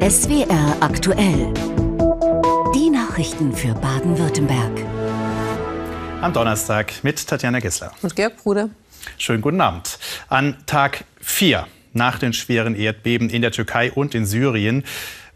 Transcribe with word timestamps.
SWR 0.00 0.76
aktuell. 0.80 1.52
Die 2.74 2.88
Nachrichten 2.88 3.52
für 3.54 3.74
Baden-Württemberg. 3.74 4.80
Am 6.22 6.32
Donnerstag 6.32 6.94
mit 7.02 7.26
Tatjana 7.26 7.60
Gessler. 7.60 7.92
Und 8.00 8.16
Georg 8.16 8.38
Bruder. 8.38 8.70
Schönen 9.18 9.42
guten 9.42 9.60
Abend. 9.60 9.98
An 10.28 10.56
Tag 10.64 11.04
4 11.20 11.66
nach 11.92 12.18
den 12.18 12.32
schweren 12.32 12.74
Erdbeben 12.74 13.28
in 13.28 13.42
der 13.42 13.52
Türkei 13.52 13.92
und 13.92 14.14
in 14.14 14.24
Syrien, 14.24 14.84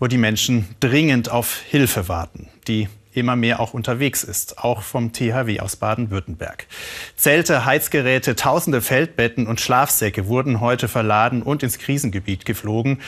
wo 0.01 0.07
die 0.07 0.17
Menschen 0.17 0.67
dringend 0.81 1.31
auf 1.31 1.61
Hilfe 1.61 2.09
warten, 2.09 2.49
die 2.67 2.89
immer 3.15 3.37
mehr 3.37 3.61
auch 3.61 3.75
unterwegs 3.75 4.25
ist, 4.25 4.59
auch 4.59 4.83
vom 4.83 5.13
THW 5.13 5.61
aus 5.61 5.77
Baden-Württemberg. 5.77 6.67
Zelte, 7.17 7.65
Heizgeräte, 7.65 8.37
tausende 8.37 8.81
Feldbetten 8.81 9.47
und 9.47 9.61
Schlafsäcke 9.61 10.27
wurden 10.27 10.61
heute 10.61 10.89
verladen 10.89 11.43
und 11.43 11.63
ins 11.63 11.79
Krisengebiet 11.79 12.45
geflogen, 12.45 13.01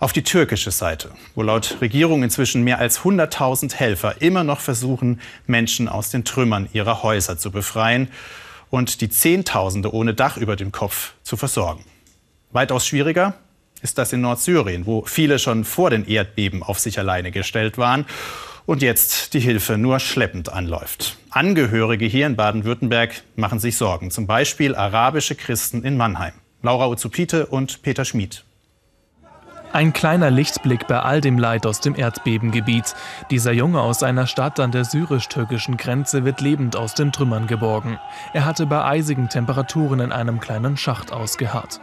auf 0.00 0.12
die 0.12 0.22
türkische 0.22 0.70
Seite, 0.70 1.12
wo 1.34 1.42
laut 1.42 1.78
Regierung 1.80 2.22
inzwischen 2.22 2.62
mehr 2.62 2.78
als 2.78 3.00
100.000 3.00 3.74
Helfer 3.74 4.20
immer 4.20 4.44
noch 4.44 4.60
versuchen, 4.60 5.20
Menschen 5.46 5.88
aus 5.88 6.10
den 6.10 6.24
Trümmern 6.24 6.68
ihrer 6.72 7.02
Häuser 7.02 7.38
zu 7.38 7.50
befreien 7.50 8.08
und 8.70 9.00
die 9.00 9.08
Zehntausende 9.08 9.94
ohne 9.94 10.12
Dach 10.12 10.36
über 10.36 10.56
dem 10.56 10.72
Kopf 10.72 11.14
zu 11.22 11.36
versorgen. 11.36 11.84
Weitaus 12.52 12.86
schwieriger 12.86 13.34
ist 13.82 13.98
das 13.98 14.12
in 14.12 14.20
Nordsyrien, 14.20 14.86
wo 14.86 15.04
viele 15.04 15.38
schon 15.38 15.64
vor 15.64 15.90
den 15.90 16.06
Erdbeben 16.06 16.62
auf 16.62 16.78
sich 16.78 16.98
alleine 16.98 17.30
gestellt 17.30 17.78
waren 17.78 18.04
und 18.66 18.82
jetzt 18.82 19.34
die 19.34 19.40
Hilfe 19.40 19.78
nur 19.78 20.00
schleppend 20.00 20.52
anläuft. 20.52 21.16
Angehörige 21.30 22.06
hier 22.06 22.26
in 22.26 22.36
Baden-Württemberg 22.36 23.22
machen 23.36 23.58
sich 23.58 23.76
Sorgen, 23.76 24.10
zum 24.10 24.26
Beispiel 24.26 24.74
arabische 24.74 25.34
Christen 25.34 25.82
in 25.82 25.96
Mannheim. 25.96 26.34
Laura 26.62 26.86
Uzupite 26.86 27.46
und 27.46 27.82
Peter 27.82 28.04
Schmid. 28.04 28.44
Ein 29.74 29.92
kleiner 29.92 30.30
Lichtblick 30.30 30.86
bei 30.86 31.00
all 31.00 31.20
dem 31.20 31.36
Leid 31.36 31.66
aus 31.66 31.80
dem 31.80 31.96
Erdbebengebiet. 31.96 32.94
Dieser 33.32 33.50
Junge 33.50 33.80
aus 33.80 34.04
einer 34.04 34.28
Stadt 34.28 34.60
an 34.60 34.70
der 34.70 34.84
syrisch-türkischen 34.84 35.76
Grenze 35.76 36.24
wird 36.24 36.40
lebend 36.40 36.76
aus 36.76 36.94
den 36.94 37.10
Trümmern 37.10 37.48
geborgen. 37.48 37.98
Er 38.32 38.44
hatte 38.44 38.66
bei 38.66 38.84
eisigen 38.84 39.28
Temperaturen 39.28 39.98
in 39.98 40.12
einem 40.12 40.38
kleinen 40.38 40.76
Schacht 40.76 41.12
ausgeharrt. 41.12 41.80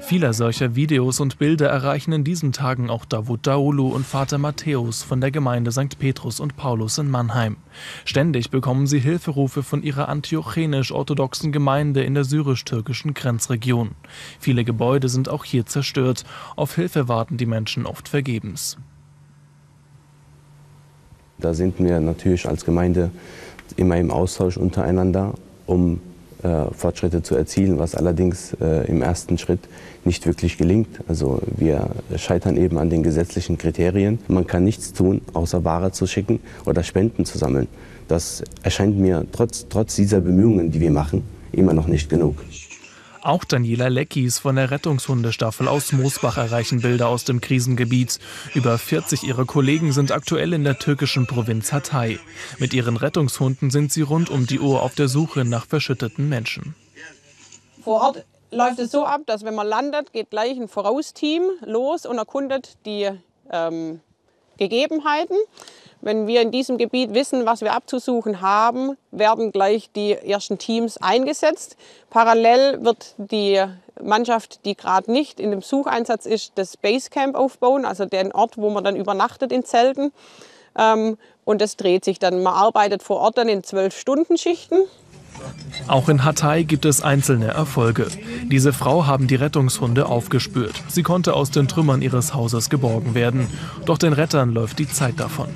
Viele 0.00 0.32
solcher 0.34 0.74
Videos 0.74 1.20
und 1.20 1.38
Bilder 1.38 1.68
erreichen 1.68 2.12
in 2.12 2.24
diesen 2.24 2.52
Tagen 2.52 2.90
auch 2.90 3.04
Davut 3.04 3.46
Daulu 3.46 3.88
und 3.88 4.06
Vater 4.06 4.38
Matthäus 4.38 5.02
von 5.02 5.20
der 5.20 5.30
Gemeinde 5.30 5.72
St. 5.72 5.98
Petrus 5.98 6.40
und 6.40 6.56
Paulus 6.56 6.98
in 6.98 7.10
Mannheim. 7.10 7.56
Ständig 8.04 8.50
bekommen 8.50 8.86
sie 8.86 8.98
Hilferufe 8.98 9.62
von 9.62 9.82
ihrer 9.82 10.08
antiochenisch-orthodoxen 10.08 11.52
Gemeinde 11.52 12.02
in 12.02 12.14
der 12.14 12.24
syrisch-türkischen 12.24 13.14
Grenzregion. 13.14 13.90
Viele 14.38 14.64
Gebäude 14.64 15.08
sind 15.08 15.28
auch 15.28 15.44
hier 15.44 15.66
zerstört. 15.66 16.24
Auf 16.56 16.74
Hilfe 16.74 17.08
warten 17.08 17.36
die 17.36 17.46
Menschen 17.46 17.86
oft 17.86 18.08
vergebens. 18.08 18.78
Da 21.38 21.54
sind 21.54 21.78
wir 21.78 22.00
natürlich 22.00 22.46
als 22.46 22.64
Gemeinde 22.64 23.10
immer 23.76 23.96
im 23.96 24.10
Austausch 24.10 24.56
untereinander, 24.56 25.34
um 25.66 26.00
Fortschritte 26.72 27.22
zu 27.22 27.34
erzielen, 27.34 27.78
was 27.78 27.94
allerdings 27.94 28.54
äh, 28.60 28.86
im 28.86 29.02
ersten 29.02 29.38
Schritt 29.38 29.60
nicht 30.04 30.26
wirklich 30.26 30.56
gelingt. 30.56 30.88
Also 31.08 31.40
wir 31.56 31.88
scheitern 32.16 32.56
eben 32.56 32.78
an 32.78 32.90
den 32.90 33.02
gesetzlichen 33.02 33.58
Kriterien. 33.58 34.18
Man 34.28 34.46
kann 34.46 34.64
nichts 34.64 34.92
tun, 34.92 35.20
außer 35.34 35.64
Ware 35.64 35.92
zu 35.92 36.06
schicken 36.06 36.40
oder 36.66 36.82
Spenden 36.82 37.24
zu 37.24 37.38
sammeln. 37.38 37.68
Das 38.08 38.42
erscheint 38.62 38.98
mir 38.98 39.24
trotz, 39.32 39.66
trotz 39.68 39.96
dieser 39.96 40.20
Bemühungen, 40.20 40.70
die 40.70 40.80
wir 40.80 40.90
machen, 40.90 41.22
immer 41.52 41.74
noch 41.74 41.86
nicht 41.86 42.08
genug. 42.08 42.36
Auch 43.22 43.44
Daniela 43.44 43.88
Leckis 43.88 44.38
von 44.38 44.56
der 44.56 44.70
Rettungshundestaffel 44.70 45.68
aus 45.68 45.92
Moosbach 45.92 46.38
erreichen 46.38 46.80
Bilder 46.80 47.08
aus 47.08 47.24
dem 47.24 47.42
Krisengebiet. 47.42 48.18
Über 48.54 48.78
40 48.78 49.24
ihrer 49.24 49.44
Kollegen 49.44 49.92
sind 49.92 50.10
aktuell 50.10 50.54
in 50.54 50.64
der 50.64 50.78
türkischen 50.78 51.26
Provinz 51.26 51.70
Hatay. 51.70 52.18
Mit 52.58 52.72
ihren 52.72 52.96
Rettungshunden 52.96 53.70
sind 53.70 53.92
sie 53.92 54.02
rund 54.02 54.30
um 54.30 54.46
die 54.46 54.58
Uhr 54.58 54.82
auf 54.82 54.94
der 54.94 55.08
Suche 55.08 55.44
nach 55.44 55.66
verschütteten 55.66 56.30
Menschen. 56.30 56.74
Vor 57.84 58.00
Ort 58.00 58.24
läuft 58.50 58.78
es 58.78 58.90
so 58.90 59.04
ab, 59.04 59.20
dass 59.26 59.44
wenn 59.44 59.54
man 59.54 59.66
landet, 59.66 60.12
geht 60.12 60.30
gleich 60.30 60.58
ein 60.58 60.68
Vorausteam 60.68 61.42
los 61.64 62.06
und 62.06 62.16
erkundet 62.16 62.78
die 62.86 63.10
ähm, 63.50 64.00
Gegebenheiten. 64.56 65.36
Wenn 66.02 66.26
wir 66.26 66.40
in 66.40 66.50
diesem 66.50 66.78
Gebiet 66.78 67.12
wissen, 67.12 67.44
was 67.44 67.60
wir 67.60 67.74
abzusuchen 67.74 68.40
haben, 68.40 68.96
werden 69.10 69.52
gleich 69.52 69.90
die 69.92 70.12
ersten 70.12 70.56
Teams 70.56 70.96
eingesetzt. 70.96 71.76
Parallel 72.08 72.82
wird 72.82 73.14
die 73.18 73.62
Mannschaft, 74.02 74.64
die 74.64 74.76
gerade 74.76 75.12
nicht 75.12 75.40
in 75.40 75.50
dem 75.50 75.60
Sucheinsatz 75.60 76.24
ist, 76.24 76.52
das 76.54 76.78
Basecamp 76.78 77.36
aufbauen, 77.36 77.84
also 77.84 78.06
den 78.06 78.32
Ort, 78.32 78.56
wo 78.56 78.70
man 78.70 78.82
dann 78.82 78.96
übernachtet 78.96 79.52
in 79.52 79.64
Zelten. 79.64 80.12
Ähm, 80.78 81.18
und 81.44 81.60
das 81.60 81.76
dreht 81.76 82.04
sich 82.04 82.18
dann. 82.18 82.42
Man 82.42 82.54
arbeitet 82.54 83.02
vor 83.02 83.18
Ort 83.18 83.36
dann 83.36 83.48
in 83.48 83.62
zwölf 83.62 83.98
Stunden 83.98 84.38
Schichten. 84.38 84.76
Auch 85.86 86.08
in 86.08 86.24
Hatay 86.24 86.64
gibt 86.64 86.84
es 86.84 87.02
einzelne 87.02 87.48
Erfolge. 87.48 88.08
Diese 88.44 88.72
Frau 88.72 89.06
haben 89.06 89.26
die 89.26 89.36
Rettungshunde 89.36 90.06
aufgespürt. 90.06 90.74
Sie 90.88 91.02
konnte 91.02 91.34
aus 91.34 91.50
den 91.50 91.68
Trümmern 91.68 92.02
ihres 92.02 92.34
Hauses 92.34 92.70
geborgen 92.70 93.14
werden. 93.14 93.48
Doch 93.86 93.98
den 93.98 94.12
Rettern 94.12 94.52
läuft 94.52 94.78
die 94.78 94.88
Zeit 94.88 95.18
davon. 95.18 95.48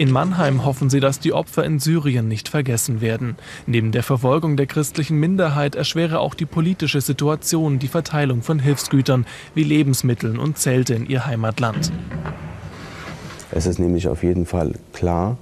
In 0.00 0.12
Mannheim 0.12 0.64
hoffen 0.64 0.88
sie, 0.88 0.98
dass 0.98 1.20
die 1.20 1.34
Opfer 1.34 1.62
in 1.62 1.78
Syrien 1.78 2.26
nicht 2.26 2.48
vergessen 2.48 3.02
werden. 3.02 3.36
Neben 3.66 3.92
der 3.92 4.02
Verfolgung 4.02 4.56
der 4.56 4.64
christlichen 4.64 5.20
Minderheit 5.20 5.74
erschwere 5.74 6.20
auch 6.20 6.32
die 6.32 6.46
politische 6.46 7.02
Situation 7.02 7.78
die 7.78 7.86
Verteilung 7.86 8.40
von 8.40 8.60
Hilfsgütern 8.60 9.26
wie 9.54 9.62
Lebensmitteln 9.62 10.38
und 10.38 10.56
Zelte 10.56 10.94
in 10.94 11.04
ihr 11.04 11.26
Heimatland. 11.26 11.92
Es 13.50 13.66
ist 13.66 13.78
nämlich 13.78 14.08
auf 14.08 14.22
jeden 14.22 14.46
Fall 14.46 14.72
klar, 14.94 15.36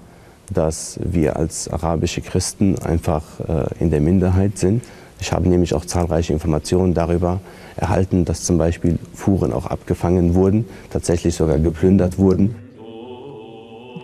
dass 0.52 0.98
wir 1.04 1.36
als 1.36 1.68
arabische 1.68 2.20
Christen 2.20 2.80
einfach 2.80 3.22
äh, 3.38 3.66
in 3.78 3.92
der 3.92 4.00
Minderheit 4.00 4.58
sind. 4.58 4.82
Ich 5.20 5.32
habe 5.32 5.48
nämlich 5.48 5.72
auch 5.72 5.84
zahlreiche 5.84 6.32
Informationen 6.32 6.94
darüber 6.94 7.38
erhalten, 7.76 8.24
dass 8.24 8.42
zum 8.42 8.58
Beispiel 8.58 8.98
Fuhren 9.14 9.52
auch 9.52 9.66
abgefangen 9.66 10.34
wurden, 10.34 10.64
tatsächlich 10.90 11.36
sogar 11.36 11.60
geplündert 11.60 12.18
wurden. 12.18 12.56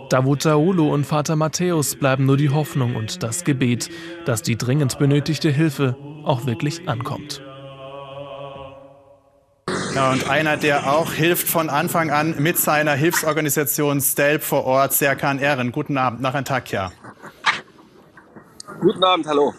Davutaolo 0.09 0.93
und 0.93 1.05
Vater 1.05 1.37
Matthäus 1.37 1.97
bleiben 1.97 2.27
nur 2.27 2.37
die 2.37 2.51
Hoffnung 2.51 2.97
und 2.97 3.23
das 3.23 3.45
Gebet, 3.45 3.91
dass 4.27 4.43
die 4.43 4.57
dringend 4.57 4.99
benötigte 4.99 5.51
Hilfe 5.51 5.97
auch 6.25 6.47
wirklich 6.47 6.89
ankommt. 6.89 7.43
Ja, 9.95 10.11
und 10.11 10.29
einer, 10.29 10.57
der 10.57 10.93
auch 10.93 11.13
hilft 11.13 11.49
von 11.49 11.71
Anfang 11.71 12.11
an 12.11 12.35
mit 12.39 12.59
seiner 12.59 12.95
Hilfsorganisation 12.95 14.01
STELP 14.01 14.43
vor 14.43 14.65
Ort, 14.65 14.93
Serkan 14.93 15.39
Ehren. 15.39 15.71
Guten 15.71 15.97
Abend 15.97 16.21
nach 16.21 16.35
Antakya. 16.35 16.91
Guten 18.81 19.05
Abend, 19.05 19.27
hallo. 19.27 19.55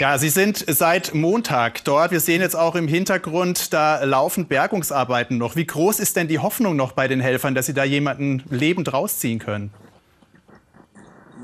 Ja, 0.00 0.18
Sie 0.18 0.28
sind 0.28 0.64
seit 0.66 1.14
Montag 1.14 1.84
dort. 1.84 2.10
Wir 2.10 2.18
sehen 2.18 2.40
jetzt 2.40 2.56
auch 2.56 2.74
im 2.74 2.88
Hintergrund, 2.88 3.72
da 3.72 4.02
laufen 4.02 4.46
Bergungsarbeiten 4.46 5.38
noch. 5.38 5.54
Wie 5.54 5.66
groß 5.66 6.00
ist 6.00 6.16
denn 6.16 6.26
die 6.26 6.40
Hoffnung 6.40 6.74
noch 6.74 6.90
bei 6.92 7.06
den 7.06 7.20
Helfern, 7.20 7.54
dass 7.54 7.66
Sie 7.66 7.74
da 7.74 7.84
jemanden 7.84 8.42
lebend 8.50 8.92
rausziehen 8.92 9.38
können? 9.38 9.72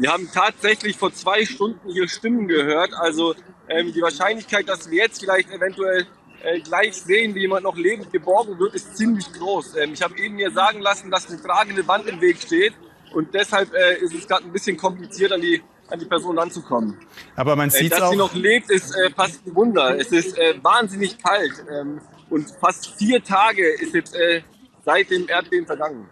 Wir 0.00 0.10
haben 0.10 0.28
tatsächlich 0.34 0.96
vor 0.96 1.12
zwei 1.12 1.44
Stunden 1.44 1.92
hier 1.92 2.08
Stimmen 2.08 2.48
gehört. 2.48 2.92
Also 2.94 3.36
ähm, 3.68 3.92
die 3.92 4.02
Wahrscheinlichkeit, 4.02 4.68
dass 4.68 4.90
wir 4.90 5.04
jetzt 5.04 5.20
vielleicht 5.20 5.52
eventuell 5.52 6.06
äh, 6.42 6.58
gleich 6.58 6.94
sehen, 6.94 7.36
wie 7.36 7.40
jemand 7.42 7.62
noch 7.62 7.76
lebend 7.76 8.12
geborgen 8.12 8.58
wird, 8.58 8.74
ist 8.74 8.96
ziemlich 8.96 9.32
groß. 9.32 9.76
Ähm, 9.76 9.92
ich 9.92 10.02
habe 10.02 10.18
eben 10.18 10.34
mir 10.34 10.50
sagen 10.50 10.80
lassen, 10.80 11.08
dass 11.08 11.28
eine 11.28 11.40
tragende 11.40 11.86
Wand 11.86 12.08
im 12.08 12.20
Weg 12.20 12.38
steht. 12.38 12.72
Und 13.12 13.32
deshalb 13.32 13.72
äh, 13.74 13.98
ist 13.98 14.12
es 14.12 14.26
gerade 14.26 14.44
ein 14.44 14.52
bisschen 14.52 14.76
kompliziert, 14.76 15.30
an 15.30 15.40
die 15.40 15.62
an 15.90 15.98
die 15.98 16.06
Person 16.06 16.38
ranzukommen. 16.38 16.96
Aber 17.36 17.56
man 17.56 17.70
sieht 17.70 17.86
äh, 17.86 17.88
Dass 17.90 18.02
auch. 18.02 18.10
sie 18.10 18.16
noch 18.16 18.34
lebt, 18.34 18.70
ist 18.70 18.94
äh, 18.94 19.10
fast 19.10 19.46
ein 19.46 19.54
Wunder. 19.54 19.98
Es 19.98 20.08
ist 20.08 20.36
äh, 20.38 20.54
wahnsinnig 20.62 21.18
kalt 21.22 21.52
ähm, 21.70 22.00
und 22.28 22.46
fast 22.60 22.94
vier 22.98 23.22
Tage 23.22 23.66
ist 23.80 23.94
jetzt 23.94 24.14
äh, 24.14 24.42
seit 24.84 25.10
dem 25.10 25.28
Erdbeben 25.28 25.66
vergangen. 25.66 26.06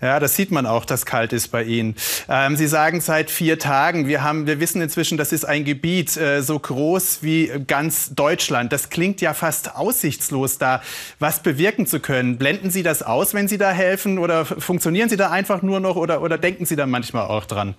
Ja, 0.00 0.18
das 0.18 0.34
sieht 0.34 0.50
man 0.50 0.64
auch, 0.64 0.86
dass 0.86 1.04
kalt 1.04 1.34
ist 1.34 1.48
bei 1.48 1.62
Ihnen. 1.62 1.94
Ähm, 2.26 2.56
Sie 2.56 2.66
sagen 2.66 3.02
seit 3.02 3.30
vier 3.30 3.58
Tagen. 3.58 4.06
Wir, 4.06 4.22
haben, 4.22 4.46
wir 4.46 4.58
wissen 4.58 4.80
inzwischen, 4.80 5.18
das 5.18 5.30
ist 5.30 5.44
ein 5.44 5.64
Gebiet 5.64 6.16
äh, 6.16 6.40
so 6.40 6.58
groß 6.58 7.18
wie 7.22 7.52
ganz 7.66 8.14
Deutschland. 8.14 8.72
Das 8.72 8.88
klingt 8.88 9.20
ja 9.20 9.34
fast 9.34 9.76
aussichtslos, 9.76 10.56
da 10.56 10.80
was 11.18 11.42
bewirken 11.42 11.86
zu 11.86 12.00
können. 12.00 12.38
Blenden 12.38 12.70
Sie 12.70 12.82
das 12.82 13.02
aus, 13.02 13.34
wenn 13.34 13.46
Sie 13.46 13.58
da 13.58 13.72
helfen? 13.72 14.18
Oder 14.18 14.46
funktionieren 14.46 15.10
Sie 15.10 15.18
da 15.18 15.30
einfach 15.30 15.60
nur 15.60 15.80
noch? 15.80 15.96
Oder, 15.96 16.22
oder 16.22 16.38
denken 16.38 16.64
Sie 16.64 16.76
da 16.76 16.86
manchmal 16.86 17.26
auch 17.26 17.44
dran? 17.44 17.74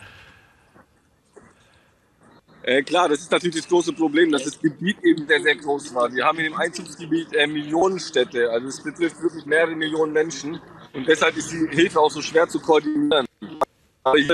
Äh, 2.64 2.84
klar, 2.84 3.10
das 3.10 3.22
ist 3.22 3.32
natürlich 3.32 3.58
das 3.58 3.68
große 3.68 3.94
Problem, 3.94 4.32
dass 4.32 4.44
das 4.44 4.60
Gebiet 4.60 4.98
eben 5.04 5.28
sehr, 5.28 5.42
sehr 5.42 5.56
groß 5.56 5.96
war. 5.96 6.14
Wir 6.14 6.26
haben 6.26 6.38
in 6.38 6.46
dem 6.46 6.56
Einzugsgebiet 6.56 7.34
äh, 7.34 7.48
Millionenstädte, 7.48 8.50
also 8.52 8.68
es 8.68 8.82
betrifft 8.82 9.22
wirklich 9.22 9.46
mehrere 9.46 9.76
Millionen 9.76 10.14
Menschen 10.14 10.62
und 10.94 11.08
deshalb 11.08 11.36
ist 11.38 11.52
die 11.52 11.68
Hilfe 11.72 12.00
auch 12.00 12.12
so 12.12 12.22
schwer 12.22 12.48
zu 12.48 12.60
koordinieren. 12.60 13.26
Aber 14.04 14.18
ich 14.18 14.30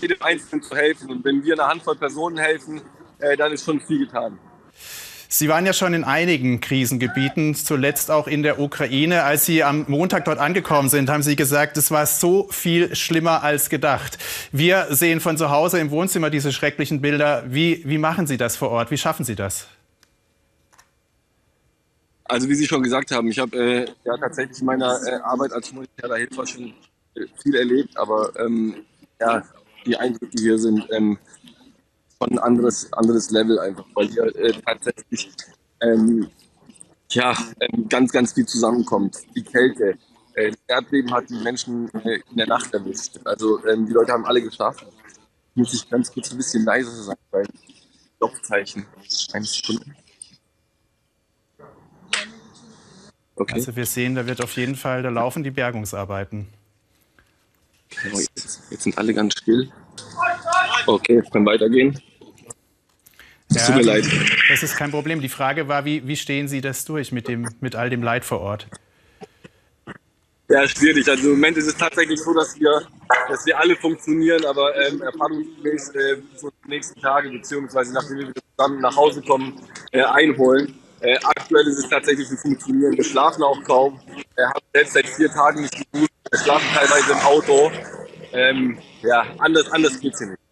jedem 0.00 0.22
Einzelnen 0.22 0.62
zu 0.62 0.76
helfen 0.76 1.10
und 1.10 1.24
wenn 1.24 1.42
wir 1.42 1.54
einer 1.54 1.68
Handvoll 1.68 1.96
Personen 1.96 2.36
helfen, 2.36 2.82
äh, 3.18 3.36
dann 3.36 3.52
ist 3.52 3.64
schon 3.64 3.80
viel 3.80 4.00
getan. 4.00 4.38
Sie 5.36 5.48
waren 5.48 5.66
ja 5.66 5.72
schon 5.72 5.94
in 5.94 6.04
einigen 6.04 6.60
Krisengebieten, 6.60 7.56
zuletzt 7.56 8.08
auch 8.12 8.28
in 8.28 8.44
der 8.44 8.60
Ukraine. 8.60 9.24
Als 9.24 9.44
Sie 9.44 9.64
am 9.64 9.84
Montag 9.88 10.26
dort 10.26 10.38
angekommen 10.38 10.88
sind, 10.88 11.10
haben 11.10 11.24
Sie 11.24 11.34
gesagt, 11.34 11.76
es 11.76 11.90
war 11.90 12.06
so 12.06 12.46
viel 12.52 12.94
schlimmer 12.94 13.42
als 13.42 13.68
gedacht. 13.68 14.16
Wir 14.52 14.86
sehen 14.90 15.18
von 15.18 15.36
zu 15.36 15.50
Hause 15.50 15.80
im 15.80 15.90
Wohnzimmer 15.90 16.30
diese 16.30 16.52
schrecklichen 16.52 17.00
Bilder. 17.00 17.42
Wie, 17.48 17.82
wie 17.84 17.98
machen 17.98 18.28
Sie 18.28 18.36
das 18.36 18.54
vor 18.54 18.70
Ort? 18.70 18.92
Wie 18.92 18.96
schaffen 18.96 19.24
Sie 19.24 19.34
das? 19.34 19.66
Also 22.26 22.48
wie 22.48 22.54
Sie 22.54 22.68
schon 22.68 22.84
gesagt 22.84 23.10
haben, 23.10 23.26
ich 23.26 23.40
habe 23.40 23.56
äh, 23.56 23.86
ja 24.04 24.16
tatsächlich 24.16 24.60
in 24.60 24.66
meiner 24.66 25.00
äh, 25.04 25.16
Arbeit 25.24 25.52
als 25.52 25.68
humanitärer 25.68 26.16
Helfer 26.16 26.46
schon 26.46 26.74
äh, 27.16 27.26
viel 27.42 27.56
erlebt, 27.56 27.96
aber 27.96 28.30
ähm, 28.38 28.84
ja, 29.18 29.42
die 29.84 29.96
Eindrücke 29.96 30.38
hier 30.38 30.60
sind 30.60 30.86
ähm, 30.92 31.18
von 32.18 32.32
ein 32.32 32.38
anderes, 32.38 32.92
anderes 32.92 33.30
Level 33.30 33.58
einfach, 33.58 33.84
weil 33.94 34.08
hier 34.08 34.24
äh, 34.36 34.52
tatsächlich 34.52 35.32
ähm, 35.80 36.28
ja, 37.10 37.36
ähm, 37.60 37.88
ganz, 37.88 38.12
ganz 38.12 38.32
viel 38.32 38.46
zusammenkommt. 38.46 39.18
Die 39.34 39.42
Kälte. 39.42 39.98
Äh, 40.34 40.50
das 40.50 40.60
Erdbeben 40.66 41.12
hat 41.12 41.30
die 41.30 41.38
Menschen 41.42 41.92
äh, 42.04 42.20
in 42.30 42.36
der 42.36 42.46
Nacht 42.46 42.72
erwischt. 42.74 43.18
Also 43.24 43.64
ähm, 43.66 43.86
die 43.86 43.92
Leute 43.92 44.12
haben 44.12 44.24
alle 44.24 44.42
geschlafen. 44.42 44.88
Muss 45.54 45.72
ich 45.72 45.88
ganz 45.88 46.12
kurz 46.12 46.32
ein 46.32 46.36
bisschen 46.36 46.64
leiser 46.64 46.90
sein, 46.90 47.16
weil 47.30 47.46
Stoppzeichen. 48.16 48.86
Eine 49.32 49.44
Sekunde. 49.44 49.84
Okay. 53.36 53.54
Also 53.54 53.76
wir 53.76 53.86
sehen, 53.86 54.14
da 54.14 54.26
wird 54.26 54.42
auf 54.42 54.56
jeden 54.56 54.76
Fall, 54.76 55.02
da 55.02 55.08
laufen 55.08 55.42
die 55.42 55.50
Bergungsarbeiten. 55.50 56.48
Jetzt, 58.04 58.62
jetzt 58.70 58.82
sind 58.82 58.98
alle 58.98 59.14
ganz 59.14 59.34
still. 59.34 59.72
Okay, 60.86 61.22
kann 61.32 61.46
weitergehen. 61.46 61.98
Es 63.50 63.56
ja, 63.56 63.66
tut 63.66 63.76
mir 63.76 63.82
leid. 63.82 64.04
Das 64.48 64.62
ist 64.62 64.76
kein 64.76 64.90
Problem. 64.90 65.20
Die 65.20 65.28
Frage 65.28 65.68
war, 65.68 65.84
wie, 65.84 66.06
wie 66.06 66.16
stehen 66.16 66.48
Sie 66.48 66.60
das 66.60 66.84
durch 66.84 67.12
mit, 67.12 67.28
dem, 67.28 67.48
mit 67.60 67.76
all 67.76 67.90
dem 67.90 68.02
Leid 68.02 68.24
vor 68.24 68.40
Ort? 68.40 68.66
Ja, 70.48 70.66
schwierig. 70.68 71.08
Also 71.08 71.24
im 71.24 71.34
Moment 71.34 71.56
ist 71.56 71.66
es 71.66 71.76
tatsächlich 71.76 72.20
so, 72.20 72.34
dass 72.34 72.58
wir, 72.58 72.82
dass 73.28 73.46
wir 73.46 73.58
alle 73.58 73.76
funktionieren, 73.76 74.44
aber 74.44 74.76
ähm, 74.76 75.00
erfahrungsgemäß 75.00 75.88
äh, 75.90 76.16
so 76.36 76.50
die 76.64 76.68
nächsten 76.68 77.00
Tage, 77.00 77.30
beziehungsweise 77.30 77.94
nachdem 77.94 78.18
wir 78.18 78.32
zusammen 78.56 78.80
nach 78.80 78.94
Hause 78.94 79.22
kommen, 79.22 79.60
äh, 79.92 80.02
einholen. 80.02 80.78
Äh, 81.00 81.16
aktuell 81.22 81.66
ist 81.66 81.78
es 81.78 81.88
tatsächlich, 81.88 82.30
wir 82.30 82.38
funktionieren. 82.38 82.96
Wir 82.96 83.04
schlafen 83.04 83.42
auch 83.42 83.62
kaum. 83.64 84.00
Wir 84.36 84.48
haben 84.48 84.60
selbst 84.74 84.94
seit 84.94 85.08
vier 85.08 85.30
Tagen 85.30 85.62
nicht 85.62 85.74
gebucht. 85.76 86.10
Wir 86.30 86.38
schlafen 86.38 86.66
teilweise 86.74 87.12
im 87.12 87.18
Auto. 87.18 87.72
Ähm, 88.32 88.78
ja, 89.02 89.24
anders, 89.38 89.70
anders 89.70 89.98
geht 90.00 90.12
es 90.12 90.18
hier 90.18 90.28
nicht. 90.28 90.43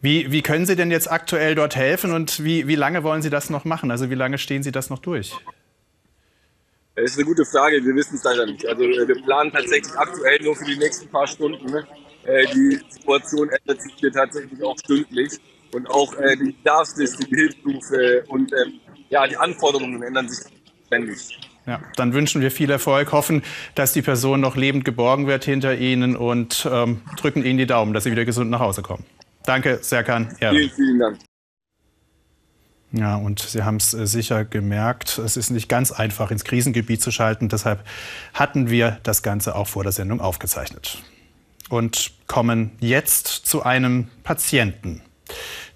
Wie, 0.00 0.30
wie 0.30 0.42
können 0.42 0.66
Sie 0.66 0.76
denn 0.76 0.90
jetzt 0.90 1.10
aktuell 1.10 1.54
dort 1.54 1.74
helfen 1.74 2.12
und 2.12 2.44
wie, 2.44 2.68
wie 2.68 2.74
lange 2.74 3.02
wollen 3.02 3.22
Sie 3.22 3.30
das 3.30 3.50
noch 3.50 3.64
machen? 3.64 3.90
Also 3.90 4.10
wie 4.10 4.14
lange 4.14 4.38
stehen 4.38 4.62
Sie 4.62 4.72
das 4.72 4.90
noch 4.90 4.98
durch? 4.98 5.34
Das 6.96 7.10
ist 7.10 7.18
eine 7.18 7.26
gute 7.26 7.44
Frage, 7.44 7.84
wir 7.84 7.94
wissen 7.94 8.16
es 8.16 8.24
leider 8.24 8.46
nicht. 8.46 8.66
Also 8.66 8.82
äh, 8.82 9.08
wir 9.08 9.22
planen 9.22 9.52
tatsächlich 9.52 9.94
aktuell 9.96 10.42
nur 10.42 10.56
für 10.56 10.64
die 10.64 10.78
nächsten 10.78 11.08
paar 11.08 11.26
Stunden. 11.26 11.64
Ne? 11.66 11.86
Äh, 12.24 12.46
die 12.54 12.80
Situation 12.88 13.50
ändert 13.50 13.82
sich 13.82 13.92
hier 13.96 14.12
tatsächlich 14.12 14.62
auch 14.62 14.78
stündlich 14.78 15.32
und 15.74 15.88
auch 15.90 16.14
äh, 16.14 16.36
die 16.36 16.52
Bedarfsliste, 16.52 17.26
die 17.26 17.36
Hilfsrufe 17.36 18.24
und 18.28 18.52
ähm, 18.52 18.80
ja, 19.10 19.26
die 19.26 19.36
Anforderungen 19.36 20.02
ändern 20.02 20.28
sich 20.28 20.44
ständig. 20.86 21.38
Ja, 21.66 21.80
dann 21.96 22.12
wünschen 22.14 22.40
wir 22.40 22.50
viel 22.50 22.70
Erfolg, 22.70 23.12
hoffen, 23.12 23.42
dass 23.74 23.92
die 23.92 24.02
Person 24.02 24.40
noch 24.40 24.56
lebend 24.56 24.84
geborgen 24.84 25.26
wird 25.26 25.44
hinter 25.44 25.76
Ihnen 25.76 26.16
und 26.16 26.68
ähm, 26.70 27.02
drücken 27.16 27.44
Ihnen 27.44 27.58
die 27.58 27.66
Daumen, 27.66 27.92
dass 27.92 28.04
Sie 28.04 28.10
wieder 28.10 28.24
gesund 28.24 28.50
nach 28.50 28.60
Hause 28.60 28.82
kommen. 28.82 29.04
Danke, 29.46 29.78
Serkan. 29.80 30.34
Vielen, 30.38 30.70
vielen 30.70 30.98
Dank. 30.98 31.18
Ja, 32.92 33.16
und 33.16 33.40
Sie 33.40 33.62
haben 33.62 33.76
es 33.76 33.94
äh, 33.94 34.06
sicher 34.06 34.44
gemerkt, 34.44 35.18
es 35.18 35.36
ist 35.36 35.50
nicht 35.50 35.68
ganz 35.68 35.92
einfach, 35.92 36.30
ins 36.30 36.44
Krisengebiet 36.44 37.02
zu 37.02 37.10
schalten. 37.10 37.48
Deshalb 37.48 37.84
hatten 38.32 38.70
wir 38.70 38.98
das 39.02 39.22
Ganze 39.22 39.54
auch 39.54 39.68
vor 39.68 39.82
der 39.82 39.92
Sendung 39.92 40.20
aufgezeichnet. 40.20 40.98
Und 41.68 42.12
kommen 42.26 42.70
jetzt 42.80 43.26
zu 43.26 43.64
einem 43.64 44.08
Patienten, 44.22 45.02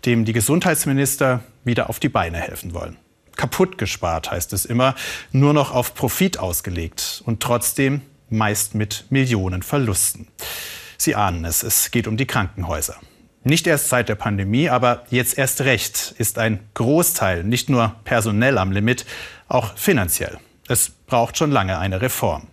dem 0.06 0.24
die 0.24 0.32
Gesundheitsminister 0.32 1.40
wieder 1.64 1.90
auf 1.90 1.98
die 1.98 2.08
Beine 2.08 2.38
helfen 2.38 2.74
wollen. 2.74 2.96
Kaputt 3.36 3.76
gespart 3.76 4.30
heißt 4.30 4.52
es 4.52 4.64
immer, 4.64 4.94
nur 5.32 5.52
noch 5.52 5.72
auf 5.72 5.94
Profit 5.94 6.38
ausgelegt 6.38 7.22
und 7.26 7.40
trotzdem 7.40 8.02
meist 8.28 8.74
mit 8.74 9.06
Millionen 9.10 9.62
Verlusten. 9.62 10.28
Sie 10.96 11.16
ahnen 11.16 11.44
es, 11.44 11.62
es 11.62 11.90
geht 11.90 12.06
um 12.06 12.16
die 12.16 12.26
Krankenhäuser. 12.26 12.96
Nicht 13.42 13.66
erst 13.66 13.88
seit 13.88 14.10
der 14.10 14.16
Pandemie, 14.16 14.68
aber 14.68 15.04
jetzt 15.10 15.38
erst 15.38 15.62
recht 15.62 16.14
ist 16.18 16.38
ein 16.38 16.60
Großteil 16.74 17.42
nicht 17.42 17.70
nur 17.70 17.94
personell 18.04 18.58
am 18.58 18.70
Limit, 18.70 19.06
auch 19.48 19.76
finanziell. 19.78 20.38
Es 20.68 20.90
braucht 20.90 21.38
schon 21.38 21.50
lange 21.50 21.78
eine 21.78 22.02
Reform. 22.02 22.48